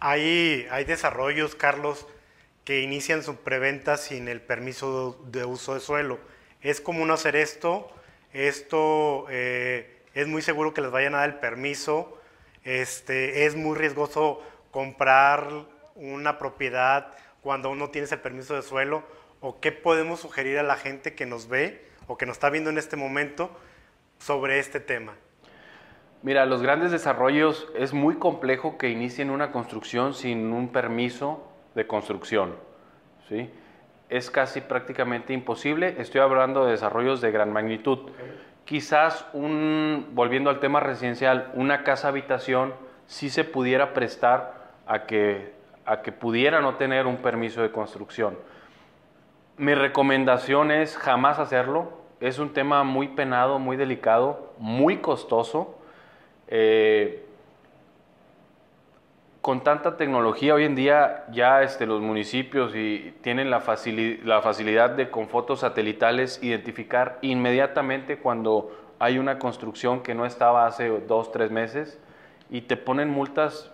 [0.00, 2.06] Hay, hay desarrollos, Carlos,
[2.68, 6.18] que inician su preventa sin el permiso de uso de suelo.
[6.60, 7.90] Es común hacer esto.
[8.34, 12.20] Esto eh, es muy seguro que les vayan a dar el permiso.
[12.64, 15.48] Este, es muy riesgoso comprar
[15.94, 19.02] una propiedad cuando uno tiene ese permiso de suelo
[19.40, 22.68] o qué podemos sugerir a la gente que nos ve o que nos está viendo
[22.68, 23.50] en este momento
[24.18, 25.14] sobre este tema?
[26.20, 31.48] Mira, los grandes desarrollos es muy complejo que inicien una construcción sin un permiso
[31.78, 32.54] de construcción.
[33.28, 33.50] ¿sí?
[34.10, 35.94] Es casi prácticamente imposible.
[35.98, 38.10] Estoy hablando de desarrollos de gran magnitud.
[38.66, 42.74] Quizás, un, volviendo al tema residencial, una casa habitación
[43.06, 45.54] sí se pudiera prestar a que,
[45.86, 48.36] a que pudiera no tener un permiso de construcción
[49.58, 51.92] mi recomendación es jamás hacerlo.
[52.20, 55.78] Es un tema muy penado, muy delicado, muy costoso.
[56.46, 57.26] Eh,
[59.48, 65.08] con tanta tecnología hoy en día ya este, los municipios y tienen la, facilidad de
[65.08, 71.50] con fotos satelitales identificar inmediatamente cuando hay una construcción que no estaba hace dos, tres
[71.50, 71.98] meses
[72.50, 73.72] y te ponen multas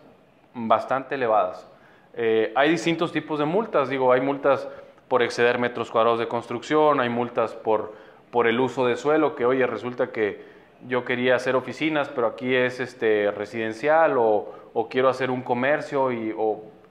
[0.55, 1.69] bastante elevadas.
[2.13, 4.69] Eh, hay distintos tipos de multas, digo, hay multas
[5.09, 7.95] por exceder metros cuadrados de construcción, hay multas por,
[8.31, 10.54] por el uso de suelo, que oye, resulta que
[10.87, 16.35] yo quería hacer oficinas, pero aquí es este, residencial o, quiero hacer un comercio, y,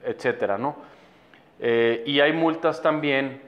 [0.04, 0.76] etcétera, ¿no?
[1.60, 3.42] Eh, y hay multas también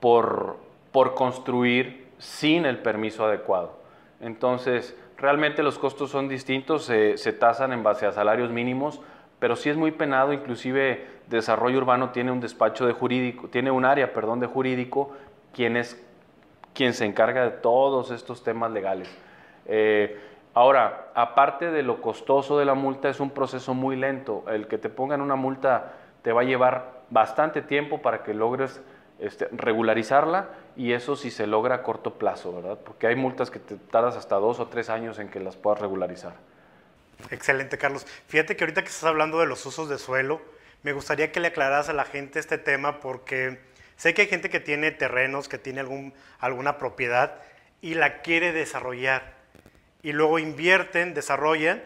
[0.00, 0.56] por,
[0.92, 3.78] por construir sin el permiso adecuado.
[4.20, 9.00] Entonces, realmente los costos son distintos, se, se tasan en base a salarios mínimos,
[9.38, 13.84] pero sí es muy penado, inclusive desarrollo urbano tiene un despacho de jurídico, tiene un
[13.84, 15.12] área, perdón, de jurídico,
[15.52, 16.00] quien es
[16.74, 19.08] quien se encarga de todos estos temas legales.
[19.66, 20.18] Eh,
[20.54, 24.44] ahora, aparte de lo costoso de la multa, es un proceso muy lento.
[24.48, 28.80] El que te pongan una multa te va a llevar bastante tiempo para que logres
[29.18, 32.78] este, regularizarla y eso si se logra a corto plazo, ¿verdad?
[32.84, 35.80] Porque hay multas que te tardas hasta dos o tres años en que las puedas
[35.80, 36.34] regularizar.
[37.30, 38.06] Excelente, Carlos.
[38.26, 40.40] Fíjate que ahorita que estás hablando de los usos de suelo,
[40.82, 43.60] me gustaría que le aclararas a la gente este tema porque
[43.96, 45.84] sé que hay gente que tiene terrenos, que tiene
[46.40, 47.36] alguna propiedad
[47.80, 49.34] y la quiere desarrollar
[50.04, 51.82] y luego invierten, desarrollan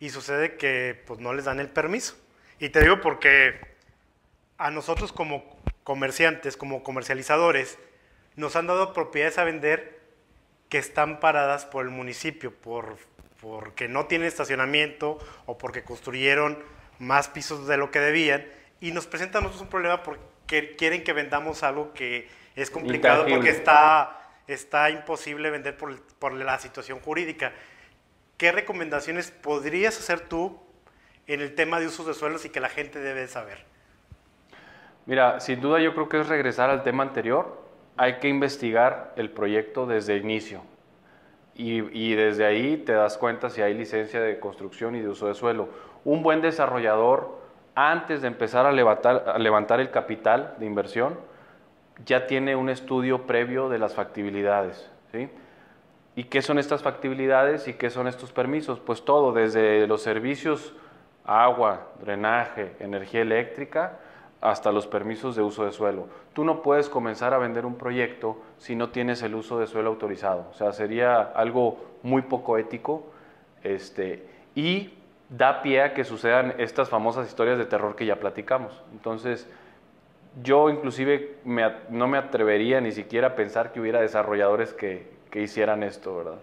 [0.00, 2.16] y sucede que pues no les dan el permiso.
[2.58, 3.54] Y te digo porque
[4.58, 7.78] a nosotros como comerciantes, como comercializadores,
[8.34, 10.00] nos han dado propiedades a vender
[10.68, 12.96] que están paradas por el municipio, por,
[13.40, 16.58] porque no tienen estacionamiento o porque construyeron
[16.98, 18.44] más pisos de lo que debían
[18.80, 23.50] y nos presentan nosotros un problema porque quieren que vendamos algo que es complicado porque
[23.50, 27.52] está está imposible vender por, la situación jurídica.
[28.36, 30.58] ¿Qué recomendaciones podrías hacer tú
[31.26, 33.64] en el tema de usos de suelos y que la gente debe saber?
[35.06, 37.60] Mira, sin duda yo creo que es regresar al tema anterior.
[37.96, 40.62] Hay que investigar el proyecto desde el inicio.
[41.54, 45.34] Y, desde ahí te das cuenta si hay licencia de construcción y de uso de
[45.34, 45.68] suelo.
[46.02, 47.38] Un buen desarrollador,
[47.74, 51.18] antes de empezar a levantar, a levantar el capital de inversión,
[52.04, 54.90] ya tiene un estudio previo de las factibilidades.
[55.12, 55.28] ¿sí?
[56.14, 58.80] ¿Y qué son estas factibilidades y qué son estos permisos?
[58.80, 60.74] Pues todo, desde los servicios,
[61.24, 63.98] agua, drenaje, energía eléctrica,
[64.42, 66.08] hasta los permisos de uso de suelo.
[66.34, 69.90] Tú no puedes comenzar a vender un proyecto si no tienes el uso de suelo
[69.90, 70.48] autorizado.
[70.50, 73.06] O sea, sería algo muy poco ético
[73.62, 74.26] este,
[74.56, 74.94] y
[75.28, 78.82] da pie a que sucedan estas famosas historias de terror que ya platicamos.
[78.92, 79.48] Entonces,
[80.42, 86.16] yo inclusive no me atrevería ni siquiera a pensar que hubiera desarrolladores que, hicieran esto,
[86.16, 86.38] ¿verdad?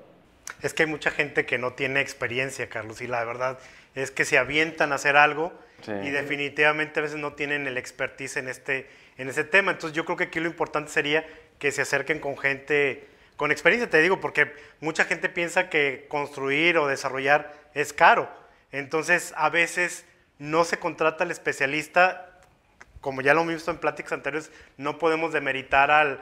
[0.61, 3.59] Es que hay mucha gente que no tiene experiencia, Carlos, y la verdad
[3.93, 5.53] es que se avientan a hacer algo
[6.03, 9.71] y definitivamente a veces no tienen el expertise en este, en ese tema.
[9.71, 11.25] Entonces yo creo que aquí lo importante sería
[11.59, 16.77] que se acerquen con gente con experiencia, te digo, porque mucha gente piensa que construir
[16.77, 18.29] o desarrollar es caro.
[18.73, 20.03] Entonces a veces
[20.39, 22.28] no se contrata al especialista
[23.01, 26.19] como ya lo hemos visto en pláticas anteriores, no podemos demeritar al,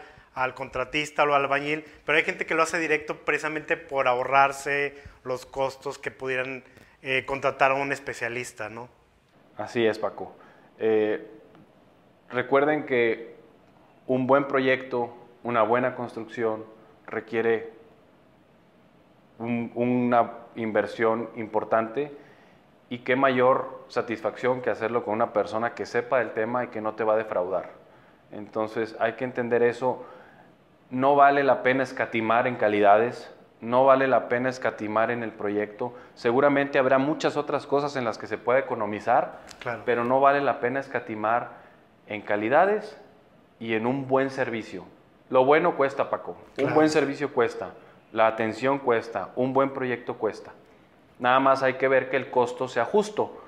[0.54, 5.46] contratista o al albañil, pero hay gente que lo hace directo precisamente por ahorrarse los
[5.46, 6.63] costos que pudieran
[7.02, 8.90] eh, contratar a un especialista, ¿no?
[9.58, 10.36] Así es, Paco.
[10.78, 11.26] Eh,
[12.30, 13.36] recuerden que
[14.06, 16.66] un buen proyecto, una buena construcción,
[17.08, 17.72] requiere
[19.40, 22.12] una inversión importante
[22.89, 26.82] y qué mayor satisfacción que hacerlo con una persona que sepa del tema y que
[26.82, 27.69] no te va a defraudar.
[28.32, 30.06] Entonces hay que entender eso.
[30.89, 35.93] No vale la pena escatimar en calidades, no vale la pena escatimar en el proyecto.
[36.13, 39.39] Seguramente habrá muchas otras cosas en las que se puede economizar,
[39.86, 41.50] pero no vale la pena escatimar
[42.08, 42.97] en calidades
[43.60, 44.86] y en un buen servicio.
[45.30, 46.38] Lo bueno cuesta, Paco.
[46.62, 47.71] Un buen servicio cuesta.
[48.13, 49.30] La atención cuesta.
[49.36, 50.52] Un buen proyecto cuesta.
[51.19, 53.41] Nada más hay que ver que el costo sea justo,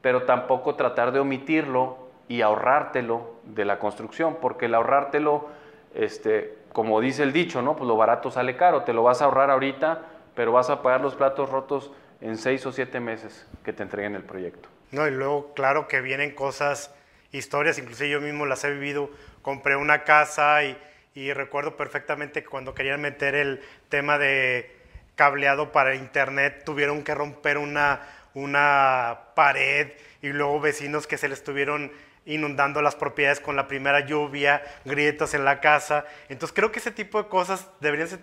[0.00, 5.48] pero tampoco tratar de omitirlo y ahorrártelo de la construcción, porque el ahorrártelo,
[5.94, 7.76] este, como dice el dicho, ¿no?
[7.76, 10.02] Pues lo barato sale caro, te lo vas a ahorrar ahorita,
[10.34, 14.14] pero vas a pagar los platos rotos en seis o siete meses que te entreguen
[14.14, 14.68] el proyecto.
[14.90, 16.94] No, y luego, claro que vienen cosas,
[17.32, 19.10] historias, inclusive yo mismo las he vivido,
[19.42, 20.78] compré una casa y,
[21.14, 24.75] y recuerdo perfectamente cuando querían meter el tema de
[25.16, 28.00] cableado para internet, tuvieron que romper una,
[28.34, 31.90] una pared y luego vecinos que se les estuvieron
[32.26, 36.04] inundando las propiedades con la primera lluvia, grietas en la casa.
[36.28, 38.20] Entonces creo que ese tipo de cosas deberían ser,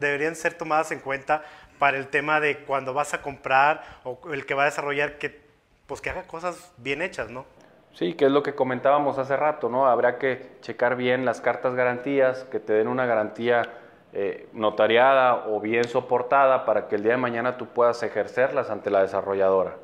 [0.00, 1.42] deberían ser tomadas en cuenta
[1.78, 5.42] para el tema de cuando vas a comprar o el que va a desarrollar que
[5.86, 7.44] pues que haga cosas bien hechas, ¿no?
[7.92, 9.86] Sí, que es lo que comentábamos hace rato, ¿no?
[9.86, 13.68] Habrá que checar bien las cartas garantías, que te den una garantía
[14.12, 18.90] eh, notariada o bien soportada para que el día de mañana tú puedas ejercerlas ante
[18.90, 19.76] la desarrolladora.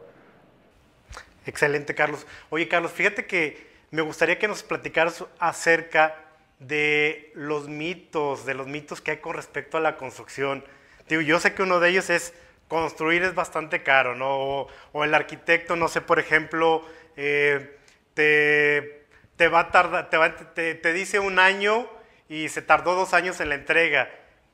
[1.46, 2.26] Excelente, Carlos.
[2.50, 6.14] Oye, Carlos, fíjate que me gustaría que nos platicaras acerca
[6.58, 10.64] de los mitos, de los mitos que hay con respecto a la construcción.
[11.08, 12.34] Digo, yo sé que uno de ellos es
[12.68, 14.68] construir es bastante caro, ¿no?
[14.92, 16.84] O, el arquitecto, no sé, por ejemplo,
[17.16, 17.78] eh,
[18.14, 20.10] te, va a tardar,
[20.54, 21.88] te, te, dice un año
[22.28, 24.08] y se tardó dos años en la entrega.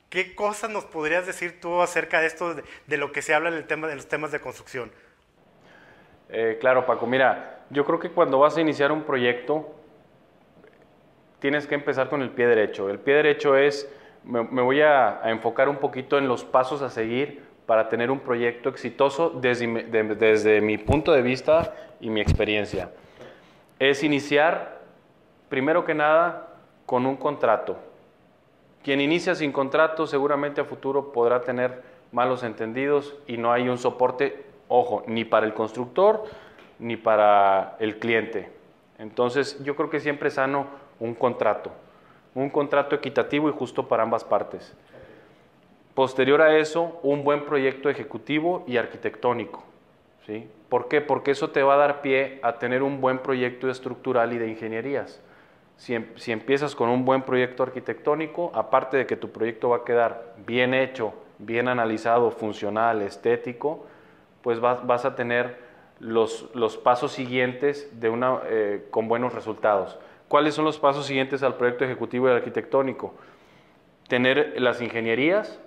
[0.09, 3.55] ¿Qué cosas nos podrías decir tú acerca de esto, de, lo que se habla en
[3.55, 4.91] el tema de los temas de construcción?
[6.29, 9.75] Eh, claro, Paco, mira, yo creo que cuando vas a iniciar un proyecto,
[11.39, 12.89] tienes que empezar con el pie derecho.
[12.89, 13.89] El pie derecho es,
[14.23, 18.69] me, voy a, enfocar un poquito en los pasos a seguir para tener un proyecto
[18.69, 19.67] exitoso desde,
[20.15, 22.89] desde mi punto de vista y mi experiencia
[23.79, 24.79] es iniciar,
[25.49, 26.54] primero que nada,
[26.85, 27.77] con un contrato.
[28.83, 33.77] Quien inicia sin contrato seguramente a futuro podrá tener malos entendidos y no hay un
[33.77, 36.23] soporte, ojo, ni para el constructor
[36.79, 38.49] ni para el cliente.
[38.97, 40.67] Entonces yo creo que siempre es sano
[40.99, 41.71] un contrato,
[42.33, 44.75] un contrato equitativo y justo para ambas partes.
[45.93, 49.63] Posterior a eso, un buen proyecto ejecutivo y arquitectónico.
[50.25, 50.49] ¿sí?
[50.69, 51.01] ¿Por qué?
[51.01, 54.49] Porque eso te va a dar pie a tener un buen proyecto estructural y de
[54.49, 55.21] ingenierías.
[55.87, 59.83] Em, si, empiezas con un buen proyecto arquitectónico, aparte de que tu proyecto va a
[59.83, 63.85] quedar bien hecho, bien analizado, funcional, estético,
[64.41, 65.57] pues vas, a tener
[65.99, 69.97] los, pasos siguientes eh, con buenos resultados.
[70.27, 73.13] ¿Cuáles son los pasos siguientes al proyecto ejecutivo y arquitectónico?
[74.07, 75.59] Tener las ingenierías,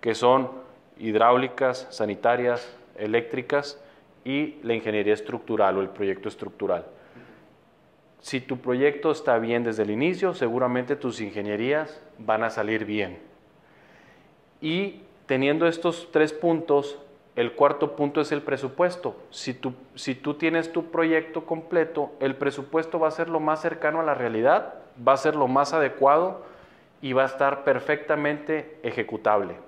[0.00, 0.50] que son
[0.98, 3.80] hidráulicas, sanitarias, eléctricas,
[4.24, 6.84] y la ingeniería estructural o el proyecto estructural.
[8.20, 13.18] Si tu proyecto está bien desde el inicio, seguramente tus ingenierías van a salir bien.
[14.60, 16.98] Y teniendo estos tres puntos,
[17.36, 19.14] el cuarto punto es el presupuesto.
[19.30, 23.60] Si tú, si tú tienes tu proyecto completo, el presupuesto va a ser lo más
[23.60, 24.74] cercano a la realidad,
[25.06, 26.42] va a ser lo más adecuado
[27.02, 29.65] y va a estar perfectamente ejecutable.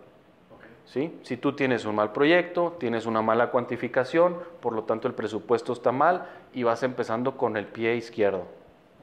[0.89, 5.75] Si tú tienes un mal proyecto, tienes una mala cuantificación, por lo tanto el presupuesto
[5.75, 8.45] está mal y vas empezando con el pie izquierdo.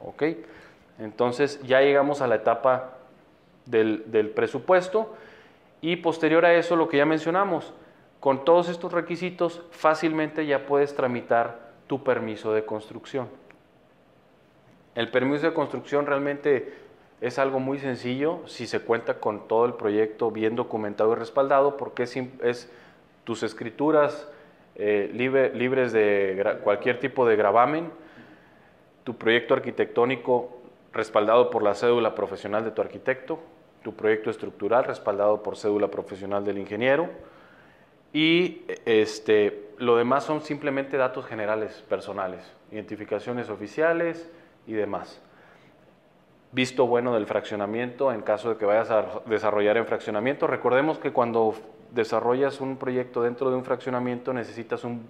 [0.04, 0.22] ¿ok?
[0.98, 2.94] Entonces ya llegamos a la etapa
[3.66, 5.14] del, del presupuesto
[5.80, 7.72] y posterior a eso lo que ya mencionamos,
[8.18, 13.28] con todos estos requisitos fácilmente ya puedes tramitar tu permiso de construcción.
[14.96, 16.85] El permiso de construcción realmente
[17.20, 21.76] es algo muy sencillo si se cuenta con todo el proyecto bien documentado y respaldado
[21.76, 22.70] porque es,
[23.24, 24.28] tus escrituras
[24.74, 27.90] eh, libres de cualquier tipo de gravamen,
[29.04, 30.58] tu proyecto arquitectónico
[30.92, 33.38] respaldado por la cédula profesional de tu arquitecto,
[33.82, 37.08] tu proyecto estructural respaldado por cédula profesional del ingeniero
[38.12, 44.30] y este, lo demás son simplemente datos generales personales, identificaciones oficiales
[44.66, 45.22] y demás
[46.52, 50.46] visto bueno del fraccionamiento en caso de que vayas a desarrollar en fraccionamiento.
[50.46, 51.54] Recordemos que cuando
[51.92, 55.06] desarrollas un proyecto dentro de un fraccionamiento necesitas un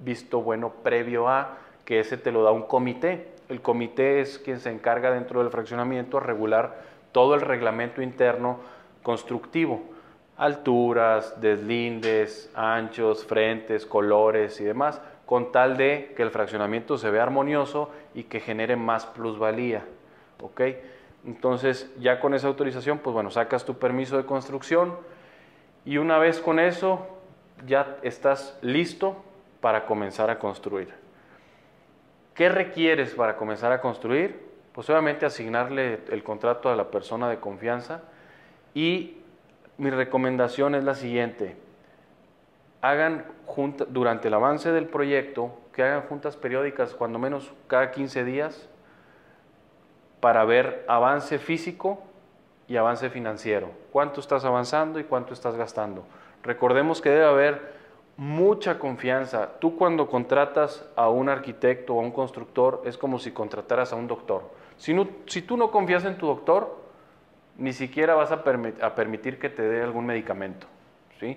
[0.00, 3.32] visto bueno previo a que ese te lo da un comité.
[3.48, 8.58] El comité es quien se encarga dentro del fraccionamiento a regular todo el reglamento interno
[9.02, 9.82] constructivo,
[10.36, 17.22] alturas, deslindes, anchos, frentes, colores y demás, con tal de que el fraccionamiento se vea
[17.22, 19.84] armonioso y que genere más plusvalía.
[20.40, 20.60] ¿Ok?
[21.26, 24.96] Entonces, ya con esa autorización, pues bueno, sacas tu permiso de construcción
[25.84, 27.06] y una vez con eso,
[27.66, 29.22] ya estás listo
[29.60, 30.92] para comenzar a construir.
[32.34, 34.44] ¿Qué requieres para comenzar a construir?
[34.72, 38.02] Pues obviamente asignarle el contrato a la persona de confianza
[38.74, 39.18] y
[39.78, 41.56] mi recomendación es la siguiente.
[42.80, 43.24] Hagan
[43.88, 48.68] durante el avance del proyecto, que hagan juntas periódicas, cuando menos cada 15 días,
[50.24, 52.02] para ver avance físico
[52.66, 53.72] y avance financiero.
[53.92, 56.06] ¿Cuánto estás avanzando y cuánto estás gastando?
[56.42, 57.74] Recordemos que debe haber
[58.16, 59.50] mucha confianza.
[59.60, 63.96] Tú cuando contratas a un arquitecto o a un constructor es como si contrataras a
[63.96, 64.50] un doctor.
[64.78, 64.96] Si,
[65.26, 66.74] si tú no confías en tu doctor,
[67.58, 68.42] ni siquiera vas a,
[68.80, 70.66] a permitir que te dé algún medicamento.
[71.20, 71.36] ¿sí?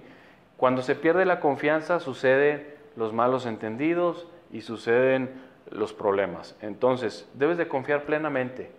[0.55, 2.65] Cuando se pierde la confianza suceden
[2.95, 6.55] los malos entendidos y suceden los problemas.
[6.61, 8.71] Entonces, debes de confiar plenamente.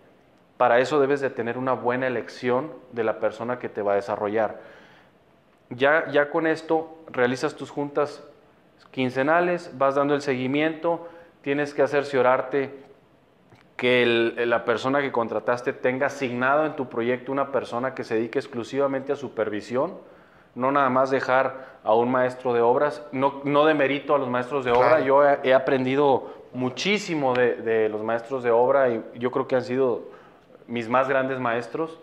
[0.56, 3.96] Para eso debes de tener una buena elección de la persona que te va a
[3.96, 4.60] desarrollar.
[5.70, 8.24] Ya, ya con esto realizas tus juntas
[8.90, 11.08] quincenales, vas dando el seguimiento,
[11.42, 12.88] tienes que cerciorarte
[13.76, 18.40] que la persona que contrataste tenga asignado en tu proyecto una persona que se dedique
[18.40, 19.94] exclusivamente a supervisión,
[20.56, 24.28] no nada más dejar a un maestro de obras, no, no de mérito a los
[24.28, 29.46] maestros de obra, yo he, aprendido muchísimo de, los maestros de obra y yo creo
[29.46, 30.02] que han sido
[30.66, 31.98] mis más grandes maestros,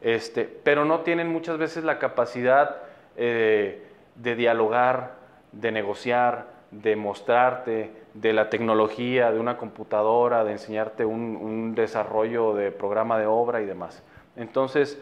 [0.00, 2.76] este, pero no tienen muchas veces la capacidad
[3.16, 3.82] eh,
[4.14, 5.14] de dialogar,
[5.52, 12.70] de negociar, de mostrarte, de la tecnología, de una computadora, de enseñarte un, desarrollo de
[12.70, 14.02] programa de obra y demás.
[14.36, 15.00] Entonces,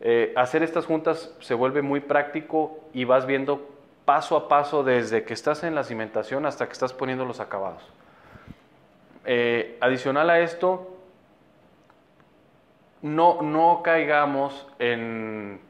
[0.00, 3.75] eh, hacer estas juntas se vuelve muy práctico y vas viendo
[4.06, 7.82] paso a paso desde que estás en la cimentación hasta que estás poniendo los acabados.
[9.26, 10.96] Eh, adicional a esto,
[13.02, 15.60] no, no caigamos en,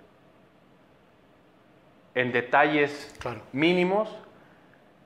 [2.14, 3.18] en detalles
[3.52, 4.08] mínimos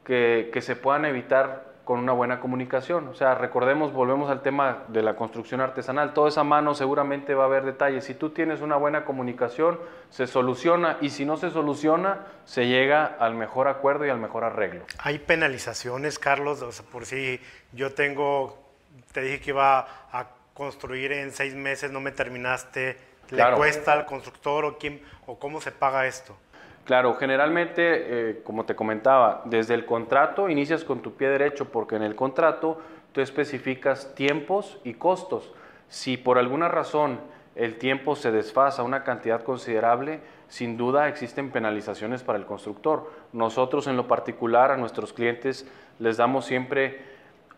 [0.05, 3.09] que, se puedan evitar con una buena comunicación.
[3.09, 7.43] O sea, recordemos, volvemos al tema de la construcción artesanal, toda esa mano seguramente va
[7.43, 8.05] a haber detalles.
[8.05, 9.77] Si tú tienes una buena comunicación,
[10.09, 14.45] se soluciona y si no se soluciona, se llega al mejor acuerdo y al mejor
[14.45, 14.85] arreglo.
[14.99, 16.63] ¿Hay penalizaciones, Carlos?
[16.63, 17.41] O sea, por si
[17.73, 18.57] yo tengo,
[19.11, 19.81] te dije que iba
[20.13, 22.99] a construir en seis meses, no me terminaste,
[23.31, 26.37] ¿le cuesta al constructor o, quién, o cómo se paga esto?
[26.85, 31.97] Claro, generalmente, eh, como te comentaba, desde el contrato inicias con tu pie derecho porque
[31.97, 32.81] en el contrato
[33.13, 35.53] tú especificas tiempos y costos.
[35.89, 37.21] Si por alguna razón
[37.55, 43.11] el tiempo se desfasa una cantidad considerable, sin duda existen penalizaciones para el constructor.
[43.33, 45.69] Nosotros en lo particular a nuestros clientes
[45.99, 47.03] les damos siempre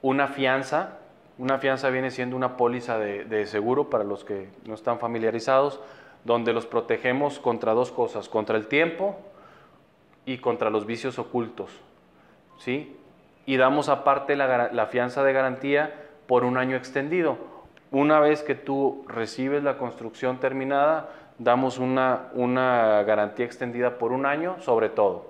[0.03, 0.99] una fianza.
[1.39, 5.81] Una fianza viene siendo una póliza de seguro para los que no están familiarizados
[6.25, 9.16] donde los protegemos contra dos cosas, contra el tiempo
[10.25, 11.70] y contra los vicios ocultos.
[12.59, 12.97] ¿sí?
[13.45, 15.93] Y damos aparte la, fianza de garantía
[16.27, 17.37] por un año extendido.
[17.91, 24.27] Una vez que tú recibes la construcción terminada, damos una, una garantía extendida por un
[24.27, 25.27] año sobre todo.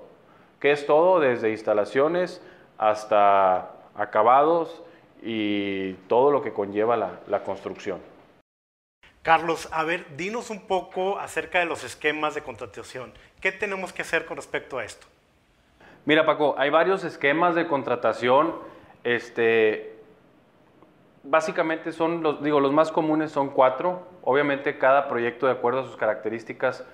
[0.61, 1.19] ¿Qué es todo?
[1.19, 2.43] Desde instalaciones
[2.79, 4.83] hasta acabados
[5.23, 8.12] y todo lo que conlleva la construcción.
[9.23, 13.13] Carlos, a ver, dinos un poco acerca de los esquemas de contratación.
[13.41, 15.07] ¿Qué tenemos que hacer con respecto a esto?
[16.05, 18.53] Mira, Paco, hay varios esquemas de contratación.
[19.05, 19.97] Este,
[21.23, 24.09] básicamente son los, digo, los más comunes son cuatro.
[24.23, 26.85] Obviamente cada proyecto, de acuerdo a sus características,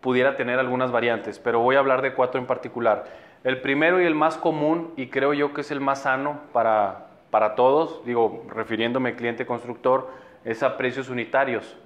[0.00, 3.04] pudiera tener algunas variantes, pero voy a hablar de cuatro en particular.
[3.44, 7.08] El primero y el más común, y creo yo que es el más sano para,
[7.30, 11.76] para todos, digo, refiriéndome cliente constructor, es a precios unitarios.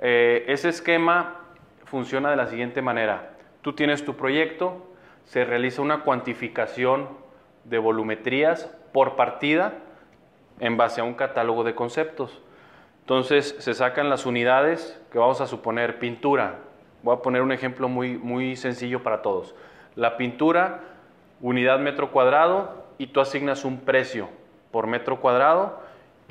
[0.00, 1.36] Eh, ese esquema
[1.84, 3.30] funciona de la siguiente manera.
[3.60, 4.86] Tú tienes tu proyecto,
[5.24, 7.08] se realiza una cuantificación
[7.64, 9.74] de volumetrías por partida
[10.58, 12.42] en base a un catálogo de conceptos.
[13.00, 16.56] Entonces se sacan las unidades que vamos a suponer pintura.
[17.02, 19.54] Voy a poner un ejemplo muy, muy sencillo para todos.
[19.96, 20.80] La pintura,
[21.40, 24.28] unidad metro cuadrado, y tú asignas un precio
[24.70, 25.81] por metro cuadrado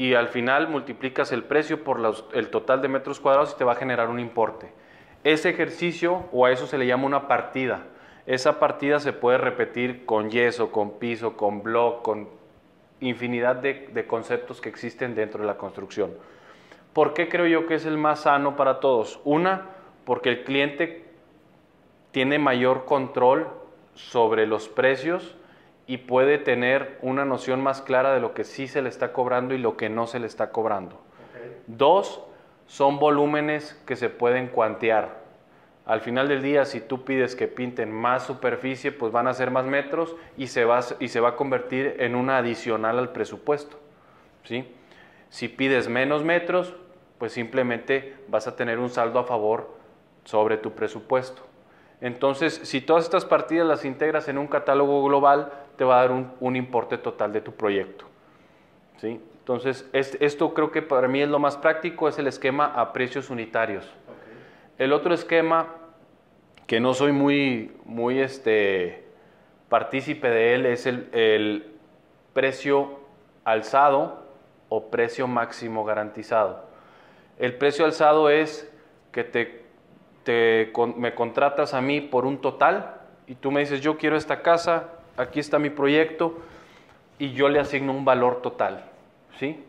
[0.02, 2.02] y al final multiplicas el precio por
[2.34, 4.74] el total de metros cuadrados y te va a generar un importe.
[5.24, 7.84] Ese ejercicio o a eso se le llama una partida.
[8.26, 12.30] Esa partida se puede repetir con yeso, con piso, con block, con
[13.00, 16.12] infinidad de, de conceptos que existen dentro de la construcción.
[16.94, 19.20] ¿Por qué creo yo que es el más sano para todos?
[19.24, 19.68] Una,
[20.04, 21.06] porque el cliente
[22.10, 23.50] tiene mayor control
[23.94, 25.36] sobre los precios
[25.88, 29.54] y puede tener una noción más clara de lo que sí se le está cobrando
[29.54, 31.02] y lo que no se le está cobrando.
[31.68, 32.22] Dos,
[32.68, 35.22] son volúmenes que se pueden cuantear.
[35.86, 39.52] Al final del día, si tú pides que pinten más superficie, pues van a ser
[39.52, 43.78] más metros y se va, y se va a convertir en una adicional al presupuesto.
[44.44, 44.74] ¿sí?
[45.30, 46.76] Si pides menos metros,
[47.18, 49.76] pues simplemente vas a tener un saldo a favor
[50.24, 51.42] sobre tu presupuesto.
[52.00, 56.12] Entonces, si todas estas partidas las integras en un catálogo global, te va a dar
[56.40, 58.06] un, importe total de tu proyecto.
[58.98, 59.20] ¿sí?
[59.40, 63.30] Entonces, esto creo que para mí es lo más práctico, es el esquema a precios
[63.30, 63.90] unitarios.
[64.78, 65.68] El otro esquema,
[66.68, 69.06] que no soy muy, muy este,
[69.70, 71.74] partícipe de él, es el, el
[72.34, 73.00] precio
[73.44, 74.24] alzado
[74.70, 76.66] o precio máximo garantizado.
[77.40, 78.72] El precio alzado es
[79.12, 79.62] que te
[80.24, 82.96] te, me contratas a mí por un total
[83.28, 86.40] y tú me dices, yo quiero esta casa, aquí está mi proyecto
[87.20, 88.86] y yo le asigno un valor total,
[89.40, 89.64] ¿sí?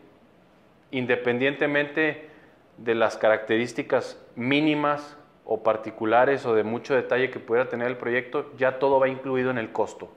[0.91, 2.29] Independientemente
[2.77, 8.51] de las características mínimas o particulares o de mucho detalle que pudiera tener el proyecto,
[8.57, 10.09] ya todo va incluido en el costo.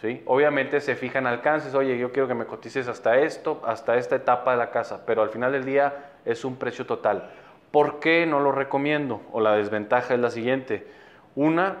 [0.00, 0.22] ¿sí?
[0.26, 4.52] Obviamente se fijan alcances, oye, yo quiero que me cotices hasta esto, hasta esta etapa
[4.52, 7.30] de la casa, pero al final del día es un precio total.
[7.70, 9.22] ¿Por qué no lo recomiendo?
[9.32, 10.86] O la desventaja es la siguiente.
[11.34, 11.78] Una,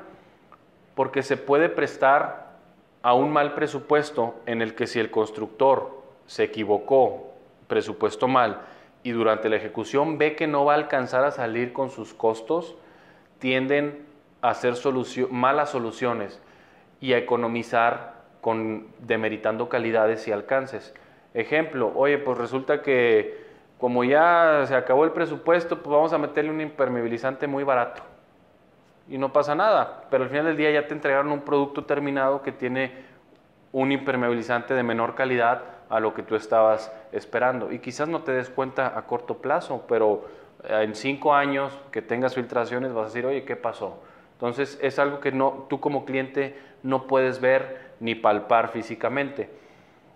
[0.94, 2.43] porque se puede prestar
[3.04, 5.90] a un mal presupuesto en el que si el constructor
[6.24, 7.34] se equivocó,
[7.66, 8.62] presupuesto mal,
[9.02, 12.76] y durante la ejecución ve que no va a alcanzar a salir con sus costos,
[13.40, 14.06] tienden
[14.40, 14.72] a hacer
[15.30, 16.40] malas soluciones
[16.98, 20.94] y a economizar con demeritando calidades y alcances.
[21.34, 23.44] Ejemplo, oye, pues resulta que
[23.76, 28.13] como ya se acabó el presupuesto, pues vamos a meterle un impermeabilizante muy barato.
[29.08, 32.42] Y no pasa nada, pero al final del día ya te entregaron un producto terminado
[32.42, 33.04] que tiene
[33.72, 37.70] un impermeabilizante de menor calidad a lo que tú estabas esperando.
[37.70, 40.24] Y quizás no te des cuenta a corto plazo, pero
[40.64, 43.98] eh, en cinco años que tengas filtraciones vas a decir, oye, ¿qué pasó?
[44.32, 49.50] Entonces es algo que no, tú como cliente no puedes ver ni palpar físicamente.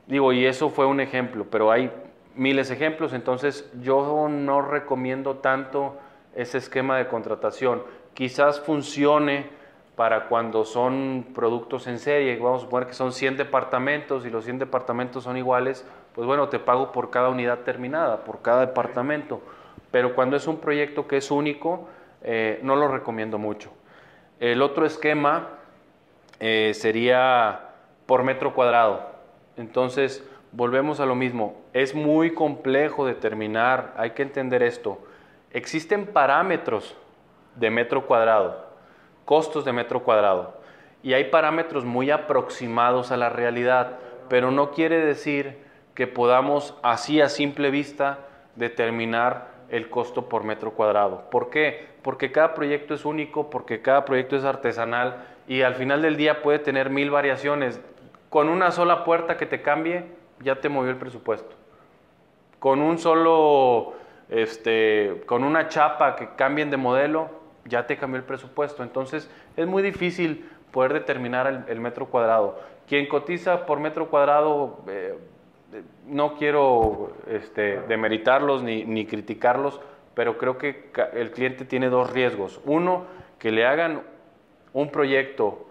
[0.06, 1.92] Digo, y eso fue un ejemplo, pero hay
[2.34, 5.96] miles de ejemplos, entonces yo no recomiendo tanto
[6.34, 7.82] ese esquema de contratación.
[8.18, 9.46] Quizás funcione
[9.94, 14.42] para cuando son productos en serie, vamos a suponer que son 100 departamentos y los
[14.42, 19.40] 100 departamentos son iguales, pues bueno, te pago por cada unidad terminada, por cada departamento.
[19.92, 21.86] Pero cuando es un proyecto que es único,
[22.22, 23.70] eh, no lo recomiendo mucho.
[24.40, 25.50] El otro esquema
[26.40, 27.68] eh, sería
[28.06, 29.12] por metro cuadrado.
[29.56, 31.54] Entonces, volvemos a lo mismo.
[31.72, 34.98] Es muy complejo determinar, hay que entender esto.
[35.52, 36.96] Existen parámetros
[37.56, 38.68] de metro cuadrado
[39.28, 40.54] costos de metro cuadrado.
[41.02, 43.98] Y hay parámetros muy aproximados a la realidad,
[44.30, 45.58] pero no quiere decir
[45.92, 48.20] que podamos así a simple vista
[48.56, 51.28] determinar el costo por metro cuadrado.
[51.30, 51.88] ¿Por qué?
[52.00, 56.40] Porque cada proyecto es único, porque cada proyecto es artesanal y al final del día
[56.40, 57.82] puede tener mil variaciones.
[58.30, 60.06] Con una sola puerta que te cambie,
[60.40, 61.54] ya te movió el presupuesto.
[62.60, 63.92] Con un solo,
[64.30, 67.37] este, con una chapa que cambien de modelo,
[67.68, 68.82] ya te cambió el presupuesto.
[68.82, 72.58] Entonces es muy difícil poder determinar el, metro cuadrado.
[72.86, 75.14] Quien cotiza por metro cuadrado, eh,
[76.06, 79.80] no quiero este, demeritarlos ni, ni criticarlos,
[80.14, 82.60] pero creo que el cliente tiene dos riesgos.
[82.64, 83.04] Uno,
[83.38, 84.02] que le hagan
[84.72, 85.66] un proyecto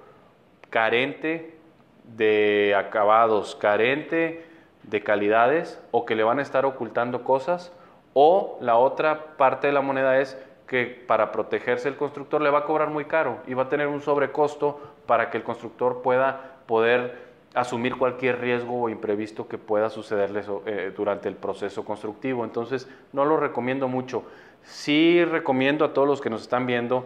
[0.69, 1.57] carente
[2.03, 4.45] de acabados, carente
[4.83, 7.73] de calidades, o que le van a estar ocultando cosas,
[8.13, 12.59] o la otra parte de la moneda es que para protegerse el constructor le va
[12.59, 16.57] a cobrar muy caro y va a tener un sobrecosto para que el constructor pueda
[16.67, 22.43] poder asumir cualquier riesgo o imprevisto que pueda sucederle eh, durante el proceso constructivo.
[22.43, 24.23] Entonces, no lo recomiendo mucho.
[24.63, 27.05] Sí recomiendo a todos los que nos están viendo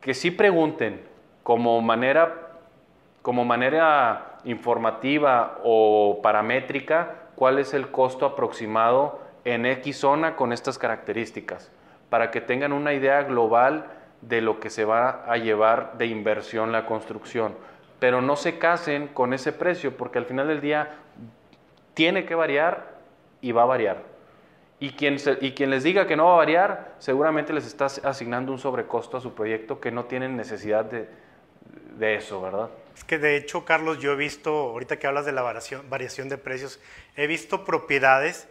[0.00, 1.00] que sí pregunten
[1.44, 2.58] como manera,
[3.22, 10.78] como manera informativa o paramétrica cuál es el costo aproximado en X zona con estas
[10.78, 11.70] características
[12.10, 13.86] para que tengan una idea global
[14.20, 17.54] de lo que se va a llevar de inversión la construcción.
[18.00, 20.96] Pero no se casen con ese precio porque al final del día
[21.94, 22.98] tiene que variar
[23.40, 24.02] y va a variar.
[24.80, 28.52] Y quien, y quien les diga que no va a variar, seguramente les está asignando
[28.52, 31.08] un sobrecosto a su proyecto que no tienen necesidad de,
[31.98, 32.70] de eso, ¿verdad?
[32.94, 36.28] Es que de hecho, Carlos, yo he visto, ahorita que hablas de la variación, variación
[36.28, 36.80] de precios,
[37.16, 38.48] he visto propiedades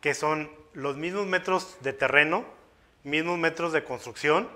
[0.00, 2.44] que son los mismos metros de terreno,
[3.08, 4.48] mismos metros de construcción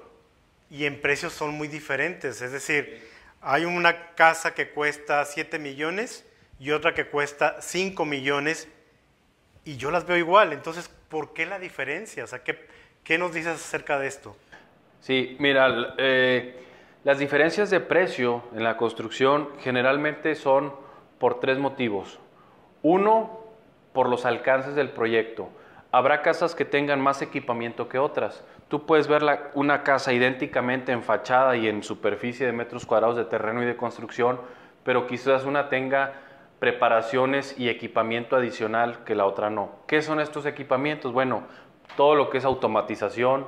[0.70, 2.40] y en precios son muy diferentes.
[2.42, 3.08] Es decir,
[3.40, 6.24] hay una casa que cuesta 7 millones
[6.58, 8.68] y otra que cuesta 5 millones
[9.64, 10.52] y yo las veo igual.
[10.52, 12.24] Entonces, ¿por qué la diferencia?
[12.24, 12.66] O sea, ¿qué,
[13.04, 14.36] qué nos dices acerca de esto?
[15.00, 16.62] Sí, mira, eh,
[17.04, 20.72] las diferencias de precio en la construcción generalmente son
[21.18, 22.20] por tres motivos.
[22.82, 23.40] Uno,
[23.92, 25.48] por los alcances del proyecto.
[25.94, 28.42] Habrá casas que tengan más equipamiento que otras.
[28.68, 29.22] Tú puedes ver
[29.52, 33.76] una casa idénticamente en fachada y en superficie de metros cuadrados de terreno y de
[33.76, 34.40] construcción,
[34.84, 36.14] pero quizás una tenga
[36.60, 39.70] preparaciones y equipamiento adicional que la otra no.
[39.86, 41.12] ¿Qué son estos equipamientos?
[41.12, 41.42] Bueno,
[41.94, 43.46] todo lo que es automatización,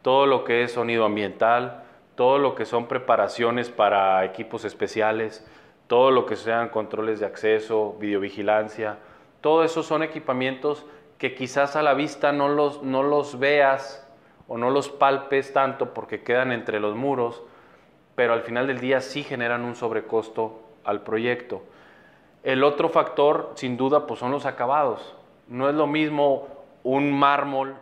[0.00, 1.84] todo lo que es sonido ambiental,
[2.14, 5.46] todo lo que son preparaciones para equipos especiales,
[5.88, 8.96] todo lo que sean controles de acceso, videovigilancia,
[9.42, 10.86] todo eso son equipamientos
[11.22, 14.04] que quizás a la vista no los, no los veas
[14.48, 17.44] o no los palpes tanto porque quedan entre los muros,
[18.16, 21.62] pero al final del día sí generan un sobrecosto al proyecto.
[22.42, 25.14] El otro factor, sin duda, pues son los acabados.
[25.46, 26.48] No es lo mismo
[26.82, 27.76] un mármol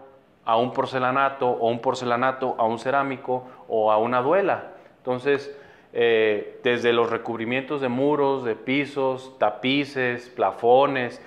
[0.44, 4.72] a un porcelanato o un porcelanato a un cerámico o a una duela.
[4.98, 5.50] Entonces,
[5.94, 11.22] eh, desde los recubrimientos de muros, de pisos, tapices, plafones.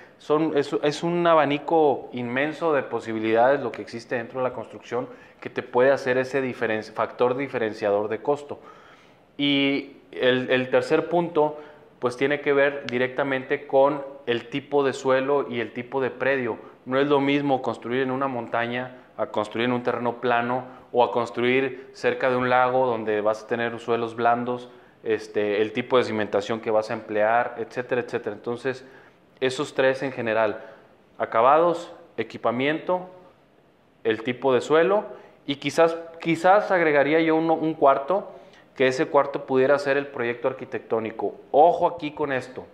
[0.54, 5.06] Es, un abanico inmenso de posibilidades lo que existe dentro de la construcción
[5.40, 6.52] que te puede hacer ese
[6.94, 8.58] factor diferenciador de costo.
[9.36, 11.58] Y el, el tercer punto,
[11.98, 16.56] pues tiene que ver directamente con el tipo de suelo y el tipo de predio.
[16.86, 21.04] No es lo mismo construir en una montaña a construir en un terreno plano o
[21.04, 24.70] a construir cerca de un lago donde vas a tener suelos blandos,
[25.02, 28.34] este, el tipo de cimentación que vas a emplear, etcétera, etcétera.
[28.34, 28.84] Entonces,
[29.40, 30.64] esos tres en general,
[31.18, 33.08] acabados, equipamiento,
[34.04, 35.04] el tipo de suelo
[35.46, 38.30] y quizás, quizás agregaría yo un cuarto,
[38.74, 41.36] que ese cuarto pudiera ser el proyecto arquitectónico.
[41.50, 42.66] Ojo aquí con esto.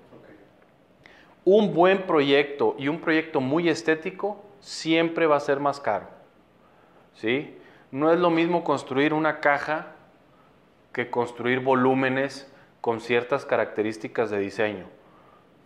[1.45, 6.07] Un buen proyecto y un proyecto muy estético siempre va a ser más caro.
[7.15, 7.57] ¿sí?
[7.91, 9.95] No es lo mismo construir una caja
[10.93, 12.51] que construir volúmenes
[12.81, 14.87] con ciertas características de diseño.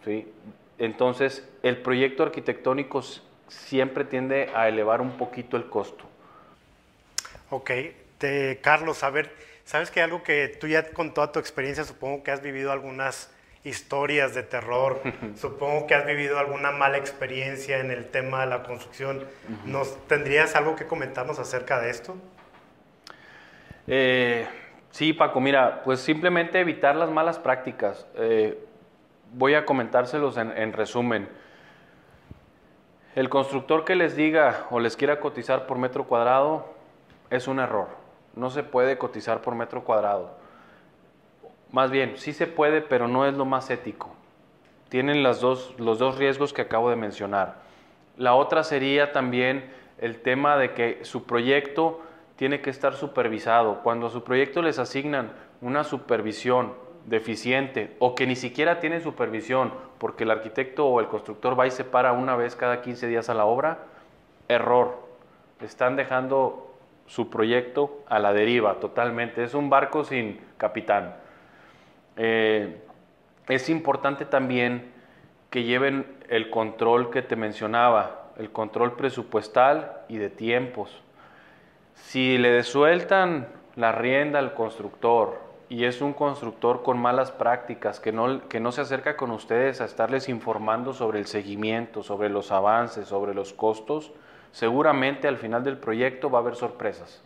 [0.05, 0.33] ¿sí?
[0.79, 3.03] Entonces, el proyecto arquitectónico
[3.49, 6.05] siempre tiende a elevar un poquito el costo.
[7.51, 7.71] Ok,
[8.63, 9.31] Carlos, a ver,
[9.65, 13.31] sabes que algo que tú ya con toda tu experiencia supongo que has vivido algunas
[13.65, 15.01] historias de terror,
[15.37, 19.25] supongo que has vivido alguna mala experiencia en el tema de la construcción.
[19.67, 22.17] ¿Nos tendrías algo que comentarnos acerca de esto?
[23.87, 24.47] Eh,
[24.91, 28.07] sí, Paco, mira, pues simplemente evitar las malas prácticas.
[28.17, 28.59] Eh,
[29.35, 31.29] voy a comentárselos en, resumen.
[33.15, 36.75] El constructor que les diga o les quiera cotizar por metro cuadrado
[37.31, 37.89] es un error.
[38.35, 40.37] No se puede cotizar por metro cuadrado.
[41.71, 44.15] Más bien, sí se puede, pero no es lo más ético.
[44.89, 47.57] Tienen las dos, los dos riesgos que acabo de mencionar.
[48.17, 52.01] La otra sería también el tema de que su proyecto
[52.37, 53.83] tiene que estar supervisado.
[53.83, 59.73] Cuando a su proyecto les asignan una supervisión deficiente o que ni siquiera tiene supervisión
[59.99, 63.29] porque el arquitecto o el constructor va y se para una vez cada 15 días
[63.29, 63.79] a la obra,
[64.49, 65.05] error.
[65.61, 66.75] Están dejando
[67.07, 69.45] su proyecto a la deriva totalmente.
[69.45, 71.15] Es un barco sin capitán.
[72.17, 72.81] Eh,
[73.49, 74.93] es importante también
[75.51, 81.03] que lleven el control que te mencionaba, el control presupuestal y de tiempos.
[81.95, 88.13] Si le desueltan la rienda al constructor y es un constructor con malas prácticas, que
[88.13, 92.53] no, que no se acerca con ustedes a estarles informando sobre el seguimiento, sobre los
[92.53, 94.13] avances, sobre los costos,
[94.53, 97.23] seguramente al final del proyecto va a haber sorpresas.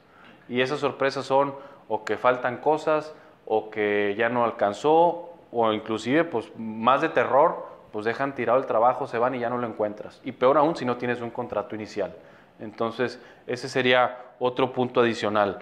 [0.49, 1.55] Y esas sorpresas son
[1.89, 3.15] o que faltan cosas,
[3.47, 8.67] o que ya no alcanzó, o inclusive pues más de terror, pues dejan tirado el
[8.67, 10.21] trabajo, se van y ya no lo encuentras.
[10.25, 12.15] Y peor aún si no tienes un contrato inicial.
[12.61, 15.61] Entonces, ese sería otro punto adicional.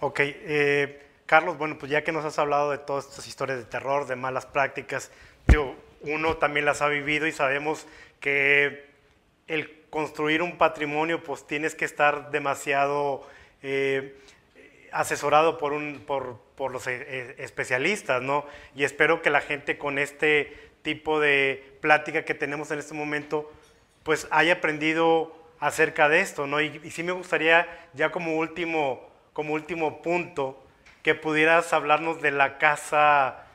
[0.00, 3.66] Ok, eh, Carlos, bueno, pues ya que nos has hablado de todas estas historias de
[3.66, 5.10] terror, de malas prácticas,
[5.46, 7.86] digo, uno también las ha vivido y sabemos
[8.18, 8.86] que
[9.46, 13.28] el construir un patrimonio, pues tienes que estar demasiado
[13.62, 14.18] eh,
[14.90, 18.46] asesorado por, un, por, por los eh, eh, especialistas, ¿no?
[18.74, 23.52] Y espero que la gente con este tipo de plática que tenemos en este momento,
[24.02, 26.62] pues haya aprendido acerca de esto, ¿no?
[26.62, 30.64] Y, sí me gustaría ya como último, como último punto
[31.08, 33.46] que pudieras hablarnos de la casa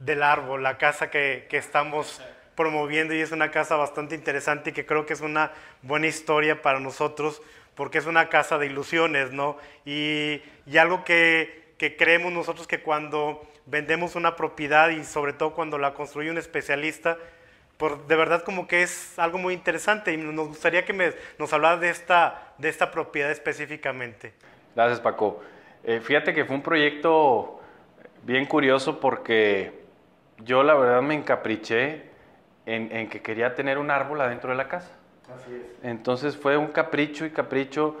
[0.00, 2.20] del árbol, la casa que, estamos
[2.56, 5.52] promoviendo y es una casa bastante interesante y que creo que es una
[5.82, 7.40] buena historia para nosotros
[7.76, 9.56] porque es una casa de ilusiones, ¿no?
[9.84, 15.78] Y, y algo que, creemos nosotros que cuando vendemos una propiedad y sobre todo cuando
[15.78, 17.18] la construye un especialista,
[17.76, 21.76] por, de verdad como que es algo muy interesante y nos gustaría que nos hablara
[21.76, 24.32] de esta, de esta propiedad específicamente.
[24.74, 25.44] Gracias Paco.
[25.86, 27.60] Eh, fíjate que fue un proyecto
[28.24, 29.84] bien curioso porque
[30.44, 32.10] yo la verdad me encapriché
[32.66, 34.90] en, en que quería tener un árbol adentro de la casa.
[35.82, 37.96] Entonces fue un capricho y capricho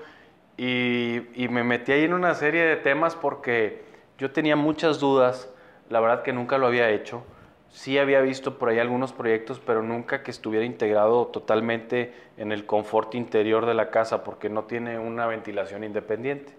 [0.56, 3.84] y, me metí ahí en una serie de temas porque
[4.18, 5.48] yo tenía muchas dudas,
[5.88, 7.22] la verdad que nunca lo había hecho.
[7.70, 12.64] Sí había visto por ahí algunos proyectos, pero nunca que estuviera integrado totalmente en el
[12.64, 16.52] confort interior de la casa porque no tiene una ventilación independiente.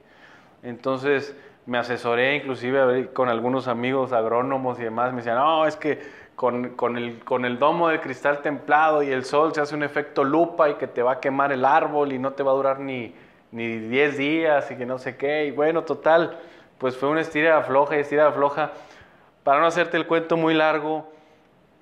[0.64, 1.36] Entonces
[1.66, 5.99] me asesoré inclusive con algunos amigos agrónomos y demás, me decían, no, es que
[6.36, 9.84] con, con, el, con el domo de cristal templado y el sol se hace un
[9.84, 12.55] efecto lupa y que te va a quemar el árbol y no te va a
[12.55, 13.14] durar ni,
[13.51, 15.45] ni 10 días y que no sé qué.
[15.45, 16.38] Y bueno, total,
[16.78, 18.72] pues fue una estira floja y estira floja.
[19.43, 21.12] Para no hacerte el cuento muy largo,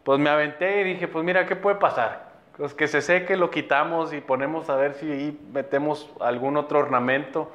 [0.03, 2.31] pues me aventé y dije, pues mira, ¿qué puede pasar?
[2.57, 7.51] Pues que se seque, lo quitamos y ponemos a ver si metemos algún otro ornamento.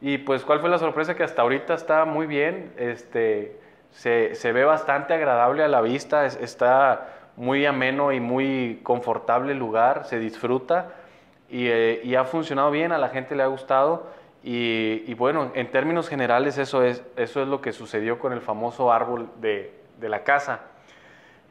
[0.00, 1.14] Y pues, ¿cuál fue la sorpresa?
[1.14, 3.58] Que hasta ahorita está muy bien, este,
[3.90, 9.58] se, se ve bastante agradable a la vista, está muy ameno y muy confortable el
[9.58, 10.90] lugar, se disfruta
[11.48, 14.08] y, eh, y, ha funcionado bien, a la gente le ha gustado.
[14.42, 18.40] Y, y, bueno, en términos generales eso es, eso es lo que sucedió con el
[18.40, 20.60] famoso árbol de, de la casa.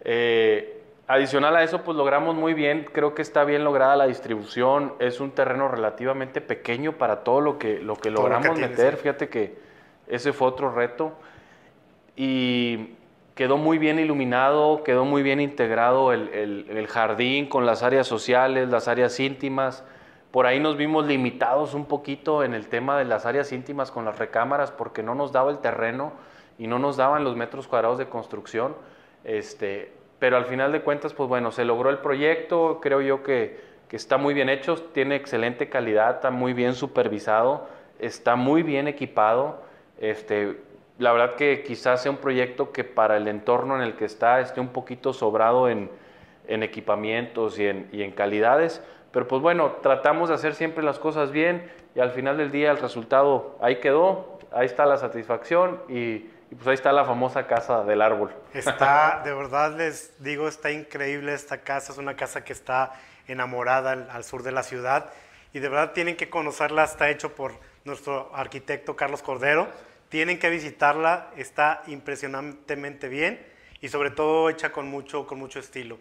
[0.04, 4.94] Eh, Adicional a eso, pues logramos muy bien, creo que está bien lograda la distribución,
[5.00, 9.58] es un terreno relativamente pequeño para todo lo que, lo que logramos meter, fíjate que
[10.08, 11.14] ese fue otro reto.
[12.16, 12.96] Y
[13.36, 16.30] quedó muy bien iluminado, quedó muy bien integrado el,
[16.70, 19.84] el, jardín con las áreas sociales, las áreas íntimas.
[20.32, 24.06] Por ahí nos vimos limitados un poquito en el tema de las áreas íntimas con
[24.06, 26.14] las recámaras porque no nos daba el terreno
[26.58, 28.76] y no nos daban los metros cuadrados de construcción.
[29.24, 29.92] Este,
[30.24, 33.60] pero al final de cuentas, pues bueno, se logró el proyecto, creo yo que,
[33.90, 37.68] que está muy bien hecho, tiene excelente calidad, está muy bien supervisado,
[38.00, 39.62] está muy bien equipado.
[40.00, 40.62] Este,
[40.98, 44.40] la verdad que quizás sea un proyecto que para el entorno en el que está
[44.40, 45.90] esté un poquito sobrado en,
[46.48, 51.00] en equipamientos y en, y en, calidades, pero pues bueno, tratamos de hacer siempre las
[51.00, 55.82] cosas bien y al final del día el resultado ahí quedó, ahí está la satisfacción
[55.90, 58.32] y pues ahí está la famosa casa del árbol.
[58.54, 61.92] Está, de verdad les digo, está increíble esta casa.
[61.92, 62.94] Es una casa que está
[63.28, 65.10] enamorada al, sur de la ciudad.
[65.54, 66.84] Y de verdad tienen que conocerla.
[66.84, 67.54] Está hecho por
[67.86, 69.68] nuestro arquitecto Carlos Cordero.
[70.10, 71.32] Tienen que visitarla.
[71.38, 73.46] Está impresionantemente bien
[73.82, 75.98] y sobre todo hecha con mucho, con mucho estilo.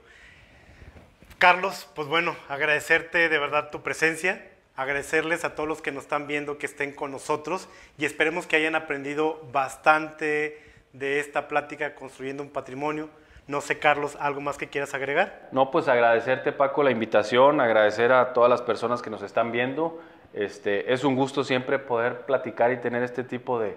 [1.39, 4.52] Carlos, pues bueno, agradecerte de verdad tu presencia
[4.83, 7.69] agradecerles a todos los que nos están viendo que estén con nosotros
[7.99, 10.63] y esperemos que hayan aprendido bastante
[10.93, 13.09] de esta plática construyendo un patrimonio.
[13.49, 15.49] No sé, Carlos, ¿algo más que quieras agregar?
[15.53, 20.01] No, pues agradecerte, Paco, la invitación, agradecer a todas las personas que nos están viendo.
[20.33, 23.77] Este, es un gusto siempre poder platicar y tener este tipo de,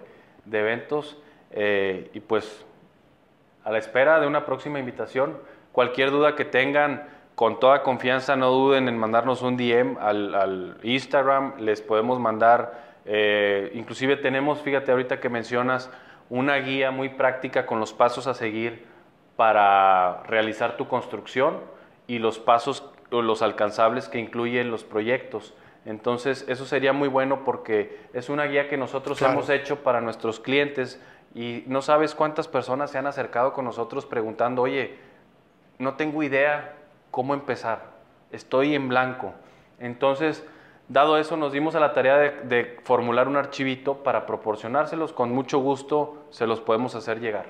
[0.50, 1.20] eventos.
[1.50, 2.64] Eh, y pues
[3.64, 5.36] a la espera de una próxima invitación.
[5.72, 11.58] Cualquier duda que tengan, con toda confianza no duden en mandarnos un DM al, Instagram,
[11.58, 15.90] les podemos mandar, eh, inclusive tenemos, fíjate ahorita que mencionas,
[16.30, 18.86] una guía muy práctica con los pasos a seguir
[19.36, 21.60] para realizar tu construcción
[22.06, 25.54] y los pasos o los alcanzables que incluyen los proyectos.
[25.84, 30.40] Entonces, eso sería muy bueno porque es una guía que nosotros hemos hecho para nuestros
[30.40, 31.02] clientes
[31.34, 34.96] y no sabes cuántas personas se han acercado con nosotros preguntando, oye,
[35.78, 36.75] no tengo idea
[37.10, 37.96] cómo empezar.
[38.32, 39.32] Estoy en blanco.
[39.78, 40.44] Entonces,
[40.88, 45.12] dado eso, nos dimos a la tarea de, formular un archivito para proporcionárselos.
[45.12, 47.46] Con mucho gusto se los podemos hacer llegar.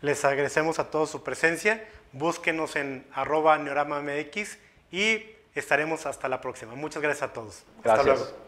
[0.00, 1.86] Les agradecemos a todos su presencia.
[2.12, 4.58] Búsquenos en arroba neoramamx
[4.90, 5.22] y
[5.54, 6.74] estaremos hasta la próxima.
[6.74, 7.64] Muchas gracias a todos.
[7.82, 8.06] Gracias.
[8.06, 8.45] Hasta luego.